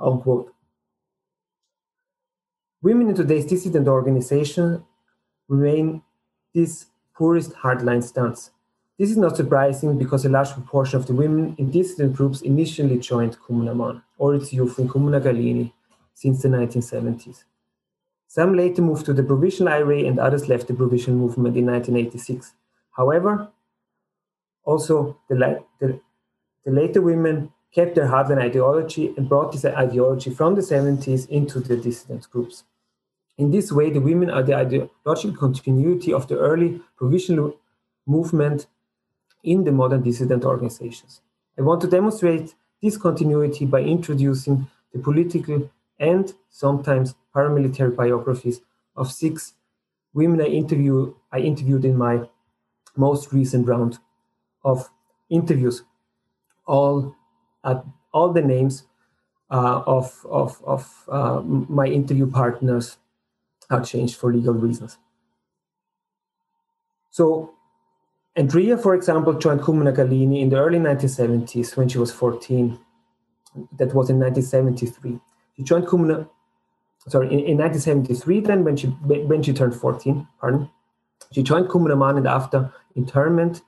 Unquote. 0.00 0.52
Women 2.82 3.08
in 3.08 3.14
today's 3.14 3.46
dissident 3.46 3.88
organization 3.88 4.84
remain 5.48 6.02
this 6.54 6.86
poorest 7.14 7.52
hardline 7.52 8.02
stance. 8.02 8.50
This 8.98 9.10
is 9.10 9.16
not 9.16 9.36
surprising 9.36 9.98
because 9.98 10.24
a 10.24 10.28
large 10.28 10.52
proportion 10.52 10.98
of 10.98 11.06
the 11.06 11.14
women 11.14 11.54
in 11.58 11.70
dissident 11.70 12.16
groups 12.16 12.40
initially 12.40 12.98
joined 12.98 13.36
na 13.48 14.00
or 14.18 14.34
its 14.34 14.52
youth 14.52 14.78
in 14.78 14.88
Cumann 14.88 15.12
na 15.12 15.20
gCailíní 15.20 15.72
since 16.14 16.42
the 16.42 16.48
1970s. 16.48 17.44
Some 18.26 18.54
later 18.54 18.82
moved 18.82 19.06
to 19.06 19.12
the 19.12 19.22
Provisional 19.22 19.72
IRA 19.72 20.04
and 20.04 20.18
others 20.18 20.48
left 20.48 20.66
the 20.66 20.74
Provisional 20.74 21.18
movement 21.18 21.56
in 21.56 21.66
1986. 21.66 22.54
However, 22.90 23.48
also 24.66 25.16
the, 25.28 25.62
the, 25.80 25.98
the 26.64 26.70
later 26.70 27.00
women 27.00 27.50
kept 27.72 27.94
their 27.94 28.08
hardline 28.08 28.42
ideology 28.42 29.14
and 29.16 29.28
brought 29.28 29.52
this 29.52 29.64
ideology 29.64 30.30
from 30.30 30.54
the 30.54 30.60
70s 30.60 31.28
into 31.28 31.60
the 31.60 31.76
dissident 31.76 32.28
groups. 32.30 32.64
In 33.38 33.50
this 33.50 33.70
way, 33.70 33.90
the 33.90 34.00
women 34.00 34.30
are 34.30 34.42
the 34.42 34.54
ideological 34.54 35.36
continuity 35.36 36.12
of 36.12 36.26
the 36.26 36.38
early 36.38 36.80
provisional 36.96 37.56
movement 38.06 38.66
in 39.42 39.64
the 39.64 39.72
modern 39.72 40.02
dissident 40.02 40.44
organizations. 40.44 41.20
I 41.58 41.62
want 41.62 41.80
to 41.82 41.86
demonstrate 41.86 42.54
this 42.82 42.96
continuity 42.96 43.66
by 43.66 43.80
introducing 43.80 44.66
the 44.92 44.98
political 44.98 45.70
and 45.98 46.32
sometimes 46.50 47.14
paramilitary 47.34 47.94
biographies 47.94 48.60
of 48.96 49.12
six 49.12 49.54
women 50.14 50.40
I, 50.40 50.46
interview, 50.46 51.14
I 51.30 51.40
interviewed 51.40 51.84
in 51.84 51.96
my 51.96 52.28
most 52.96 53.32
recent 53.32 53.68
round 53.68 53.98
of 54.66 54.90
interviews. 55.30 55.84
All, 56.66 57.14
uh, 57.62 57.80
all 58.12 58.32
the 58.32 58.42
names 58.42 58.84
uh, 59.50 59.82
of, 59.86 60.26
of, 60.28 60.60
of 60.64 61.04
uh, 61.08 61.40
my 61.42 61.86
interview 61.86 62.28
partners 62.28 62.98
are 63.70 63.82
changed 63.82 64.16
for 64.16 64.32
legal 64.32 64.54
reasons. 64.54 64.98
So 67.10 67.54
Andrea, 68.34 68.76
for 68.76 68.94
example, 68.94 69.32
joined 69.34 69.62
Cumann 69.62 69.84
na 69.84 69.92
gCailíní 69.92 70.42
in 70.42 70.50
the 70.50 70.56
early 70.56 70.78
1970s 70.78 71.76
when 71.76 71.88
she 71.88 71.98
was 71.98 72.12
14. 72.12 72.78
That 73.78 73.94
was 73.94 74.10
in 74.10 74.18
1973. 74.20 75.18
She 75.56 75.62
joined 75.62 75.86
Cumana, 75.86 76.28
sorry, 77.08 77.28
in, 77.28 77.40
in 77.40 77.56
1973 77.56 78.40
then 78.40 78.64
when 78.64 78.76
she 78.76 78.88
when 78.88 79.42
she 79.42 79.54
turned 79.54 79.74
14, 79.74 80.28
pardon. 80.38 80.68
She 81.32 81.42
joined 81.42 81.70
Cumann 81.70 82.18
and 82.18 82.26
after 82.26 82.70
internment 82.94 83.62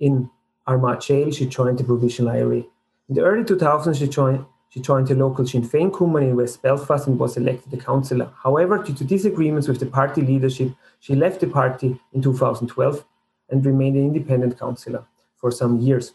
in 0.00 0.30
Armagh 0.66 1.00
jail, 1.00 1.30
she 1.30 1.46
joined 1.46 1.78
the 1.78 1.84
Provisional 1.84 2.30
IRA. 2.32 2.64
In 3.08 3.14
the 3.14 3.22
early 3.22 3.44
2000s, 3.44 3.98
she 3.98 4.08
joined 4.08 4.44
she 4.68 4.80
joined 4.80 5.08
the 5.08 5.14
local 5.14 5.46
Sinn 5.46 5.62
Féin 5.62 5.90
Cumann 5.96 6.24
in 6.24 6.36
West 6.36 6.60
Belfast 6.60 7.06
and 7.06 7.18
was 7.18 7.38
elected 7.38 7.72
a 7.72 7.78
councillor. 7.78 8.30
However, 8.42 8.76
due 8.76 8.92
to 8.92 9.04
disagreements 9.04 9.68
with 9.68 9.80
the 9.80 9.86
party 9.86 10.20
leadership, 10.20 10.72
she 11.00 11.14
left 11.14 11.40
the 11.40 11.46
party 11.46 11.98
in 12.12 12.20
2012 12.20 13.04
and 13.48 13.64
remained 13.64 13.96
an 13.96 14.02
independent 14.02 14.58
councillor 14.58 15.06
for 15.36 15.50
some 15.50 15.80
years. 15.80 16.12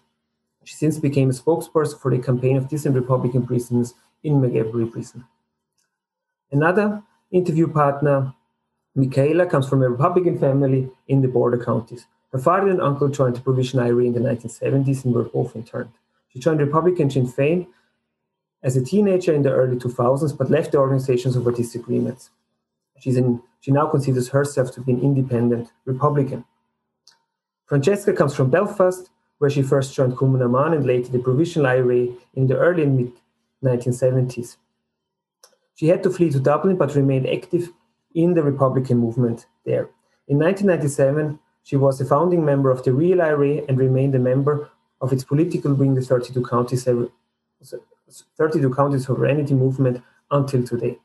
She 0.64 0.76
since 0.76 1.00
became 1.00 1.30
a 1.30 1.34
spokesperson 1.34 2.00
for 2.00 2.12
the 2.12 2.22
campaign 2.22 2.56
of 2.56 2.68
dissident 2.68 3.02
Republican 3.02 3.48
prisoners 3.48 3.96
in 4.24 4.34
Maghaberry 4.34 4.92
prison. 4.92 5.26
Another 6.52 7.02
interview 7.32 7.68
partner, 7.68 8.34
Michaela, 8.94 9.48
comes 9.48 9.68
from 9.68 9.82
a 9.82 9.90
Republican 9.90 10.38
family 10.38 10.92
in 11.08 11.22
the 11.22 11.28
border 11.28 11.58
counties. 11.58 12.06
Her 12.32 12.40
father 12.40 12.70
and 12.70 12.82
uncle 12.82 13.10
joined 13.10 13.36
the 13.36 13.42
Provision 13.42 13.80
IRA 13.80 14.06
in 14.06 14.14
the 14.14 14.20
1970s 14.20 15.04
and 15.04 15.14
were 15.14 15.24
both 15.24 15.56
interned. 15.56 15.92
She 16.30 16.40
joined 16.40 16.62
Republican 16.62 17.10
Sinn 17.10 17.28
Féin 17.28 17.68
as 18.64 18.78
a 18.78 18.84
teenager 18.84 19.34
in 19.34 19.42
the 19.42 19.52
early 19.52 19.76
2000s, 19.76 20.38
but 20.38 20.50
left 20.50 20.72
the 20.72 20.78
organizations 20.78 21.36
over 21.36 21.52
disagreements. 21.52 22.30
She's 23.00 23.18
in, 23.18 23.42
she 23.60 23.72
now 23.72 23.88
considers 23.88 24.30
herself 24.30 24.72
to 24.74 24.82
be 24.82 24.94
an 24.94 25.02
independent 25.02 25.72
Republican. 25.86 26.46
Francesca 27.66 28.14
comes 28.14 28.36
from 28.36 28.50
Belfast, 28.50 29.10
where 29.40 29.50
she 29.50 29.64
first 29.64 29.96
joined 29.96 30.18
Cumann 30.18 30.40
na 30.40 30.48
mBan 30.48 30.76
and 30.76 30.86
later 30.86 31.10
the 31.10 31.20
Provisional 31.20 31.68
IRA 31.68 32.08
in 32.36 32.48
the 32.48 32.58
early 32.58 32.84
and 32.84 32.96
mid 32.96 33.12
1970s. 33.64 34.58
She 35.76 35.88
had 35.88 36.04
to 36.04 36.12
flee 36.12 36.30
to 36.30 36.40
Dublin 36.40 36.78
but 36.78 36.96
remained 36.96 37.28
active 37.28 37.72
in 38.14 38.36
the 38.36 38.44
Republican 38.44 38.98
movement 39.00 39.48
there. 39.66 39.90
In 40.28 40.38
1997, 40.38 41.40
she 41.64 41.76
was 41.76 42.02
a 42.02 42.06
founding 42.06 42.44
member 42.44 42.72
of 42.72 42.84
the 42.84 42.94
Real 42.94 43.22
IRA 43.22 43.64
and 43.68 43.78
remained 43.78 44.16
a 44.16 44.20
member 44.20 44.70
of 45.00 45.14
its 45.14 45.24
political 45.24 45.74
wing, 45.74 45.96
the 45.96 46.02
32 46.02 46.44
County, 46.46 46.78
uh, 46.88 47.78
32 48.38 48.74
County 48.74 49.00
Sovereignty 49.00 49.54
Movement, 49.54 50.04
until 50.30 50.64
today. 50.64 50.98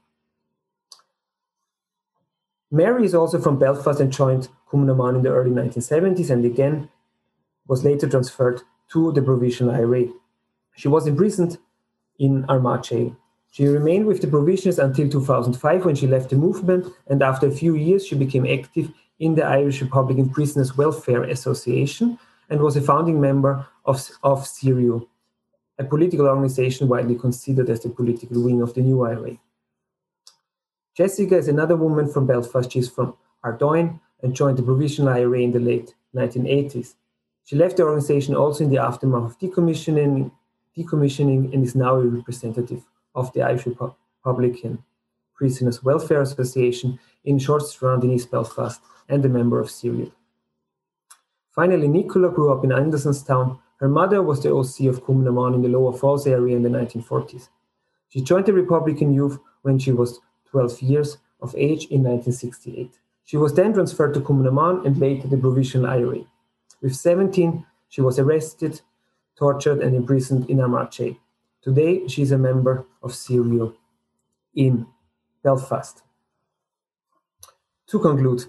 Mary 2.70 3.04
is 3.04 3.14
also 3.14 3.40
from 3.40 3.58
Belfast 3.58 4.00
and 4.00 4.12
joined 4.12 4.48
Cumann 4.70 4.86
na 4.86 4.94
mBan 4.94 5.16
in 5.16 5.22
the 5.22 5.30
early 5.30 5.50
1970s 5.50 6.30
and 6.30 6.44
again 6.44 6.88
was 7.68 7.84
later 7.84 8.08
transferred 8.08 8.62
to 8.92 9.12
the 9.12 9.22
Provisional 9.22 9.74
IRA. 9.74 10.06
She 10.74 10.88
was 10.88 11.06
imprisoned 11.06 11.58
in 12.18 12.44
Armagh 12.48 12.82
jail. 12.82 13.16
She 13.50 13.66
remained 13.66 14.06
with 14.06 14.20
the 14.20 14.26
Provisionals 14.26 14.82
until 14.82 15.08
2005 15.08 15.84
when 15.84 15.94
she 15.94 16.06
left 16.06 16.30
the 16.30 16.36
movement, 16.36 16.86
and 17.06 17.22
after 17.22 17.46
a 17.46 17.50
few 17.50 17.74
years, 17.74 18.06
she 18.06 18.14
became 18.14 18.46
active 18.46 18.90
in 19.18 19.34
the 19.34 19.44
Irish 19.44 19.80
Republican 19.80 20.28
Prisoners 20.28 20.76
Welfare 20.76 21.24
Association 21.24 22.18
and 22.50 22.60
was 22.60 22.76
a 22.76 22.80
founding 22.80 23.20
member 23.20 23.66
of, 23.84 24.08
of 24.22 24.44
Saoradh, 24.44 25.06
a 25.78 25.84
political 25.84 26.26
organization 26.26 26.88
widely 26.88 27.16
considered 27.16 27.70
as 27.70 27.80
the 27.80 27.88
political 27.88 28.42
wing 28.42 28.62
of 28.62 28.74
the 28.74 28.82
new 28.82 29.02
IRA. 29.02 29.38
Jessica 30.96 31.36
is 31.36 31.48
another 31.48 31.76
woman 31.76 32.08
from 32.10 32.26
Belfast. 32.26 32.72
She's 32.72 32.88
from 32.88 33.14
Ardoyne 33.42 34.00
and 34.22 34.34
joined 34.34 34.58
the 34.58 34.62
Provisional 34.62 35.12
IRA 35.12 35.40
in 35.40 35.52
the 35.52 35.60
late 35.60 35.94
1980s. 36.14 36.94
She 37.44 37.56
left 37.56 37.76
the 37.76 37.84
organization 37.84 38.34
also 38.34 38.64
in 38.64 38.70
the 38.70 38.78
aftermath 38.78 39.32
of 39.32 39.38
decommissioning, 39.38 40.30
decommissioning 40.76 41.52
and 41.52 41.64
is 41.64 41.74
now 41.74 41.96
a 41.96 42.06
representative 42.06 42.82
of 43.14 43.32
the 43.32 43.42
Irish 43.42 43.66
Republican 43.66 44.82
Prisoners 45.34 45.84
Welfare 45.84 46.22
Association 46.22 46.98
in 47.24 47.38
Short 47.38 47.62
Strand 47.62 48.04
in 48.04 48.12
East 48.12 48.30
Belfast 48.30 48.80
and 49.08 49.24
a 49.24 49.28
member 49.28 49.60
of 49.60 49.68
Saoradh. 49.68 50.12
Finally, 51.50 51.88
Nicola 51.88 52.28
grew 52.28 52.52
up 52.52 52.64
in 52.64 52.70
Andersonstown. 52.70 53.58
Her 53.78 53.88
mother 53.88 54.22
was 54.22 54.42
the 54.42 54.54
OC 54.54 54.88
of 54.92 55.04
Cumann 55.04 55.24
na 55.24 55.30
mBan 55.30 55.54
in 55.54 55.62
the 55.62 55.68
Lower 55.68 55.92
Falls 55.92 56.26
area 56.26 56.54
in 56.56 56.62
the 56.62 56.68
1940s. 56.68 57.48
She 58.08 58.20
joined 58.20 58.46
the 58.46 58.52
Republican 58.52 59.12
Youth 59.14 59.38
when 59.62 59.78
she 59.78 59.92
was 59.92 60.20
12 60.50 60.82
years 60.82 61.18
of 61.40 61.54
age 61.56 61.86
in 61.86 62.02
1968. 62.02 62.98
She 63.24 63.36
was 63.36 63.54
then 63.54 63.72
transferred 63.72 64.14
to 64.14 64.20
Cumann 64.20 64.44
na 64.44 64.50
mBan 64.50 64.86
and 64.86 64.98
later 64.98 65.28
the 65.28 65.36
Provisional 65.36 65.86
IRA. 65.86 66.20
With 66.82 66.94
17, 66.94 67.64
she 67.88 68.00
was 68.00 68.18
arrested, 68.18 68.82
tortured, 69.36 69.80
and 69.80 69.96
imprisoned 69.96 70.50
in 70.50 70.58
jail. 70.90 71.16
Today, 71.62 72.06
she 72.06 72.22
is 72.22 72.32
a 72.32 72.38
member 72.38 72.86
of 73.02 73.12
Saoradh 73.12 73.74
in 74.54 74.86
Belfast. 75.42 76.02
To 77.88 77.98
conclude, 77.98 78.44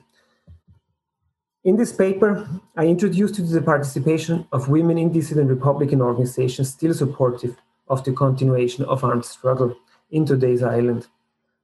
in 1.68 1.76
this 1.76 1.92
paper, 1.92 2.48
I 2.78 2.86
introduced 2.86 3.38
you 3.38 3.46
to 3.46 3.52
the 3.52 3.62
participation 3.62 4.48
of 4.54 4.70
women 4.70 4.98
in 4.98 5.12
dissident 5.12 5.50
Republican 5.50 6.02
organizations 6.02 6.70
still 6.70 6.94
supportive 6.94 7.58
of 7.90 8.06
the 8.06 8.14
continuation 8.14 8.86
of 8.86 9.04
armed 9.04 9.26
struggle 9.26 9.76
in 10.10 10.26
today's 10.26 10.64
Ireland. 10.64 11.08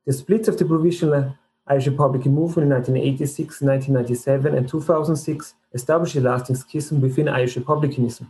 The 0.05 0.11
splits 0.11 0.49
of 0.49 0.57
the 0.57 0.65
provisional 0.65 1.37
Irish 1.67 1.87
Republican 1.87 2.33
movement 2.33 2.65
in 2.65 2.73
1986, 2.73 3.61
1997, 3.61 4.53
and 4.57 4.67
2006 4.67 5.53
established 5.73 6.15
a 6.17 6.19
lasting 6.19 6.57
schism 6.57 6.99
within 6.99 7.29
Irish 7.29 7.55
Republicanism. 7.55 8.29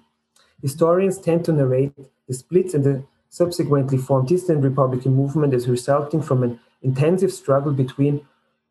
Historians 0.61 1.17
tend 1.17 1.43
to 1.45 1.53
narrate 1.53 1.93
the 2.27 2.35
splits 2.35 2.75
and 2.75 2.83
the 2.83 3.03
subsequently 3.29 3.97
formed 3.97 4.27
dissident 4.27 4.63
Republican 4.63 5.15
movement 5.15 5.55
as 5.55 5.67
resulting 5.67 6.21
from 6.21 6.43
an 6.43 6.59
intensive 6.83 7.33
struggle 7.33 7.73
between 7.73 8.23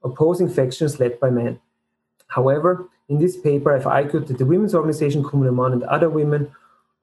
opposing 0.05 0.49
factions 0.49 1.01
led 1.01 1.19
by 1.19 1.31
men. 1.31 1.59
However, 2.35 2.89
in 3.09 3.19
this 3.19 3.37
paper, 3.37 3.75
I've 3.75 3.87
argued 3.87 4.27
that 4.29 4.39
the 4.39 4.47
women's 4.47 4.75
organization 4.75 5.23
mBan 5.23 5.73
and 5.75 5.83
other 5.85 6.09
women 6.09 6.51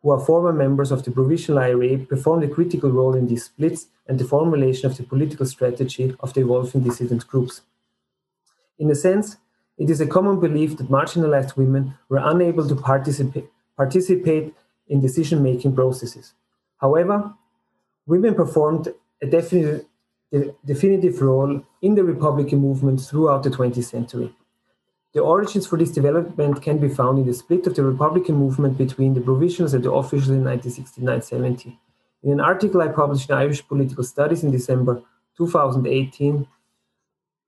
who 0.01 0.09
are 0.09 0.19
former 0.19 0.51
members 0.51 0.91
of 0.91 1.03
the 1.03 1.11
Provisional 1.11 1.59
IRA 1.59 1.99
performed 1.99 2.43
a 2.43 2.47
critical 2.47 2.89
role 2.89 3.15
in 3.15 3.27
these 3.27 3.45
splits 3.45 3.87
and 4.07 4.17
the 4.17 4.23
formulation 4.25 4.89
of 4.89 4.97
the 4.97 5.03
political 5.03 5.45
strategy 5.45 6.15
of 6.21 6.33
the 6.33 6.41
evolving 6.41 6.81
dissident 6.81 7.27
groups. 7.27 7.61
In 8.79 8.89
a 8.89 8.95
sense, 8.95 9.37
it 9.77 9.89
is 9.89 10.01
a 10.01 10.07
common 10.07 10.39
belief 10.39 10.77
that 10.77 10.87
marginalized 10.89 11.55
women 11.57 11.93
were 12.09 12.21
unable 12.23 12.67
to 12.67 12.75
participate, 12.75 13.47
participate 13.77 14.55
in 14.87 15.01
decision 15.01 15.43
making 15.43 15.75
processes. 15.75 16.33
However, 16.77 17.33
women 18.07 18.33
performed 18.33 18.87
a 19.21 19.27
definite, 19.27 19.85
definitive 20.65 21.21
role 21.21 21.61
in 21.83 21.93
the 21.93 22.03
Republican 22.03 22.59
movement 22.59 23.01
throughout 23.01 23.43
the 23.43 23.51
20th 23.51 23.83
century. 23.83 24.33
The 25.13 25.21
origins 25.21 25.65
for 25.65 25.77
this 25.77 25.91
development 25.91 26.61
can 26.61 26.77
be 26.77 26.87
found 26.87 27.17
in 27.17 27.25
the 27.25 27.33
split 27.33 27.65
of 27.65 27.75
the 27.75 27.83
Republican 27.83 28.35
movement 28.35 28.77
between 28.77 29.15
the 29.15 29.21
provisionals 29.21 29.73
and 29.73 29.83
the 29.83 29.91
officials 29.91 30.29
in 30.29 30.43
1969-70. 30.43 31.77
In 32.21 32.31
an 32.31 32.39
article 32.39 32.81
I 32.81 32.89
published 32.89 33.29
in 33.29 33.35
Irish 33.35 33.67
Political 33.67 34.03
Studies 34.03 34.43
in 34.43 34.51
December 34.51 35.01
2018, 35.37 36.47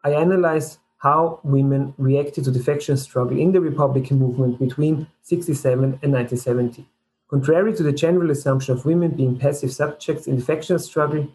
I 0.03 0.13
analyzed 0.13 0.79
how 0.97 1.39
women 1.43 1.93
reacted 1.97 2.45
to 2.45 2.51
the 2.51 2.63
faction 2.63 2.97
struggle 2.97 3.37
in 3.37 3.51
the 3.51 3.61
Republican 3.61 4.17
movement 4.17 4.57
between 4.57 5.07
67 5.21 5.83
and 5.83 6.13
1970. 6.13 6.87
Contrary 7.29 7.73
to 7.75 7.83
the 7.83 7.91
general 7.91 8.31
assumption 8.31 8.75
of 8.75 8.85
women 8.85 9.11
being 9.11 9.37
passive 9.37 9.71
subjects 9.71 10.25
in 10.25 10.35
the 10.37 10.43
faction 10.43 10.79
struggle, 10.79 11.27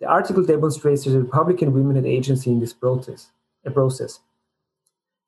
the 0.00 0.06
article 0.06 0.44
demonstrates 0.44 1.04
that 1.04 1.18
Republican 1.18 1.72
women 1.72 1.96
had 1.96 2.06
agency 2.06 2.50
in 2.50 2.60
this 2.60 2.72
process. 2.72 3.30
A 3.64 3.70
process. 3.70 4.20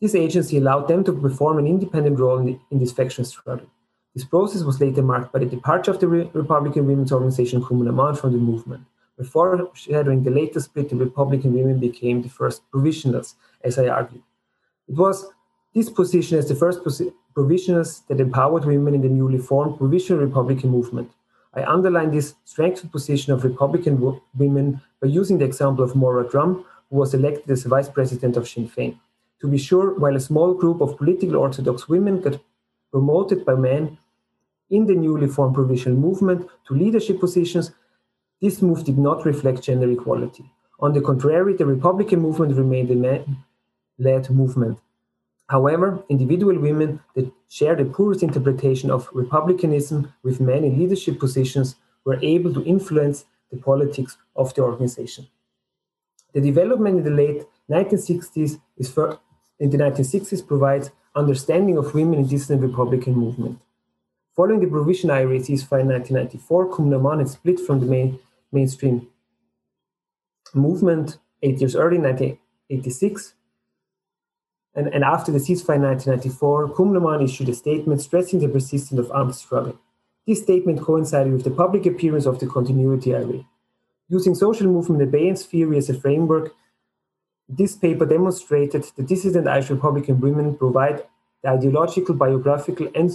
This 0.02 0.16
agency 0.16 0.58
allowed 0.58 0.88
them 0.88 1.04
to 1.04 1.12
perform 1.12 1.58
an 1.58 1.68
independent 1.68 2.18
role 2.18 2.38
in, 2.38 2.46
the, 2.46 2.58
in 2.72 2.80
this 2.80 2.90
faction 2.90 3.24
struggle. 3.24 3.68
This 4.16 4.24
process 4.24 4.64
was 4.64 4.80
later 4.80 5.00
marked 5.00 5.32
by 5.32 5.38
the 5.38 5.46
departure 5.46 5.92
of 5.92 6.00
the 6.00 6.08
Re- 6.08 6.30
Republican 6.34 6.88
women's 6.88 7.12
organization 7.12 7.62
Cumann 7.62 8.16
from 8.16 8.32
the 8.32 8.38
movement. 8.38 8.82
Before 9.16 9.70
shadowing 9.74 10.24
the 10.24 10.32
later 10.32 10.58
split, 10.58 10.88
the 10.88 10.96
Republican 10.96 11.54
women 11.54 11.78
became 11.78 12.20
the 12.20 12.28
first 12.28 12.68
provisionals, 12.72 13.34
as 13.62 13.78
I 13.78 13.86
argued. 13.86 14.24
It 14.88 14.96
was 14.96 15.24
this 15.72 15.88
position 15.88 16.36
as 16.36 16.48
the 16.48 16.56
first 16.56 16.82
posi- 16.82 17.14
provisionals 17.36 18.04
that 18.08 18.18
empowered 18.18 18.64
women 18.64 18.94
in 18.94 19.02
the 19.02 19.08
newly 19.08 19.38
formed 19.38 19.78
provisional 19.78 20.20
Republican 20.20 20.70
movement. 20.70 21.12
I 21.54 21.62
underline 21.62 22.10
this 22.10 22.34
strengthened 22.44 22.90
position 22.90 23.32
of 23.32 23.44
Republican 23.44 24.00
wo- 24.00 24.20
women 24.36 24.80
by 25.00 25.06
using 25.06 25.38
the 25.38 25.44
example 25.44 25.84
of 25.84 25.92
Máire 25.92 26.28
Drumm, 26.28 26.64
who 26.90 26.96
was 26.96 27.14
elected 27.14 27.48
as 27.52 27.62
vice 27.62 27.88
president 27.88 28.36
of 28.36 28.48
Sinn 28.48 28.68
Féin. 28.68 28.98
To 29.42 29.48
be 29.48 29.58
sure, 29.58 29.98
while 29.98 30.16
a 30.16 30.20
small 30.20 30.54
group 30.54 30.80
of 30.80 30.96
political 30.96 31.36
orthodox 31.36 31.88
women 31.88 32.20
got 32.20 32.40
promoted 32.92 33.44
by 33.44 33.56
men 33.56 33.98
in 34.70 34.86
the 34.86 34.94
newly 34.94 35.26
formed 35.26 35.54
provisional 35.54 35.98
movement 35.98 36.48
to 36.68 36.74
leadership 36.74 37.18
positions, 37.18 37.72
this 38.40 38.62
move 38.62 38.84
did 38.84 38.98
not 38.98 39.26
reflect 39.26 39.62
gender 39.62 39.90
equality. 39.90 40.44
On 40.78 40.92
the 40.92 41.00
contrary, 41.00 41.54
the 41.54 41.66
Republican 41.66 42.20
movement 42.20 42.56
remained 42.56 42.90
a 42.92 42.94
man 42.94 43.38
led 43.98 44.30
movement. 44.30 44.78
However, 45.48 46.04
individual 46.08 46.58
women 46.58 47.00
that 47.14 47.30
share 47.48 47.74
the 47.74 47.84
poorest 47.84 48.22
interpretation 48.22 48.90
of 48.90 49.10
republicanism 49.12 50.12
with 50.22 50.40
men 50.40 50.64
in 50.64 50.78
leadership 50.78 51.18
positions 51.18 51.76
were 52.04 52.18
able 52.22 52.54
to 52.54 52.64
influence 52.64 53.24
the 53.50 53.58
politics 53.58 54.16
of 54.34 54.54
the 54.54 54.62
organization. 54.62 55.26
The 56.32 56.40
development 56.40 56.98
in 56.98 57.04
the 57.04 57.10
late 57.10 57.42
1960s 57.70 58.60
is 58.76 58.90
in 59.58 59.70
the 59.70 59.78
1960s 59.78 60.46
provides 60.46 60.90
understanding 61.14 61.76
of 61.76 61.94
women 61.94 62.20
in 62.20 62.26
dissident 62.26 62.62
Republican 62.62 63.14
movement. 63.14 63.58
Following 64.34 64.60
the 64.60 64.66
provision 64.66 65.10
IRA 65.10 65.38
ceasefire 65.38 65.82
in 65.82 65.88
1994, 65.88 66.74
Cumann 66.74 66.90
na 66.90 66.98
mBan 66.98 67.18
had 67.18 67.28
split 67.28 67.60
from 67.60 67.80
the 67.80 67.86
main, 67.86 68.18
mainstream 68.50 69.06
movement 70.54 71.18
eight 71.42 71.60
years 71.60 71.76
early, 71.76 71.98
1986. 71.98 73.34
And, 74.74 74.88
and 74.88 75.04
after 75.04 75.30
the 75.30 75.38
ceasefire 75.38 75.76
in 75.76 75.82
1994, 75.82 76.70
Cumann 76.74 76.94
na 76.94 77.00
mBan 77.00 77.24
issued 77.24 77.50
a 77.50 77.54
statement 77.54 78.00
stressing 78.00 78.40
the 78.40 78.48
persistence 78.48 78.98
of 78.98 79.10
armed 79.12 79.34
struggle. 79.34 79.78
This 80.26 80.42
statement 80.42 80.80
coincided 80.80 81.32
with 81.32 81.44
the 81.44 81.50
public 81.50 81.84
appearance 81.84 82.26
of 82.26 82.38
the 82.38 82.46
continuity 82.46 83.14
IRA. 83.14 83.44
Using 84.08 84.34
social 84.34 84.66
movement 84.66 85.02
abeyance 85.02 85.44
theory 85.44 85.76
as 85.76 85.90
a 85.90 85.94
framework, 85.94 86.54
this 87.56 87.76
paper 87.76 88.06
demonstrated 88.06 88.84
that 88.96 89.06
dissident 89.06 89.46
Irish 89.46 89.70
Republican 89.70 90.20
women 90.20 90.56
provide 90.56 91.04
the 91.42 91.50
ideological, 91.50 92.14
biographical, 92.14 92.88
and 92.94 93.10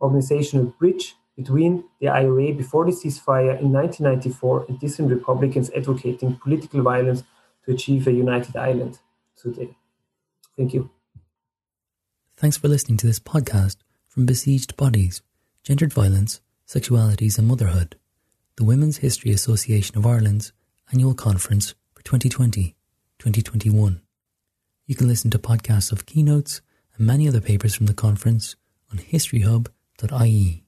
organizational 0.00 0.66
bridge 0.78 1.14
between 1.36 1.84
the 2.00 2.08
IRA 2.08 2.52
before 2.52 2.84
the 2.84 2.92
ceasefire 2.92 3.60
in 3.60 3.72
1994 3.72 4.66
and 4.68 4.80
dissident 4.80 5.12
Republicans 5.12 5.70
advocating 5.76 6.36
political 6.36 6.82
violence 6.82 7.22
to 7.64 7.72
achieve 7.72 8.06
a 8.06 8.12
united 8.12 8.56
Ireland 8.56 8.98
today. 9.36 9.76
Thank 10.56 10.72
you. 10.72 10.90
Thanks 12.36 12.56
for 12.56 12.68
listening 12.68 12.98
to 12.98 13.06
this 13.06 13.20
podcast 13.20 13.76
from 14.08 14.26
Besieged 14.26 14.76
Bodies, 14.76 15.22
Gendered 15.62 15.92
Violence, 15.92 16.40
Sexualities 16.66 17.38
and 17.38 17.46
Motherhood, 17.46 17.96
the 18.56 18.64
Women's 18.64 18.98
History 18.98 19.30
Association 19.30 19.96
of 19.96 20.06
Ireland's 20.06 20.52
annual 20.92 21.14
conference 21.14 21.74
for 21.94 22.02
2020 22.02 22.75
2021. 23.32 24.00
You 24.86 24.94
can 24.94 25.08
listen 25.08 25.30
to 25.32 25.38
podcasts 25.38 25.90
of 25.90 26.06
keynotes 26.06 26.60
and 26.96 27.06
many 27.06 27.26
other 27.26 27.40
papers 27.40 27.74
from 27.74 27.86
the 27.86 27.94
conference 27.94 28.54
on 28.92 28.98
historyhub.ie. 28.98 30.65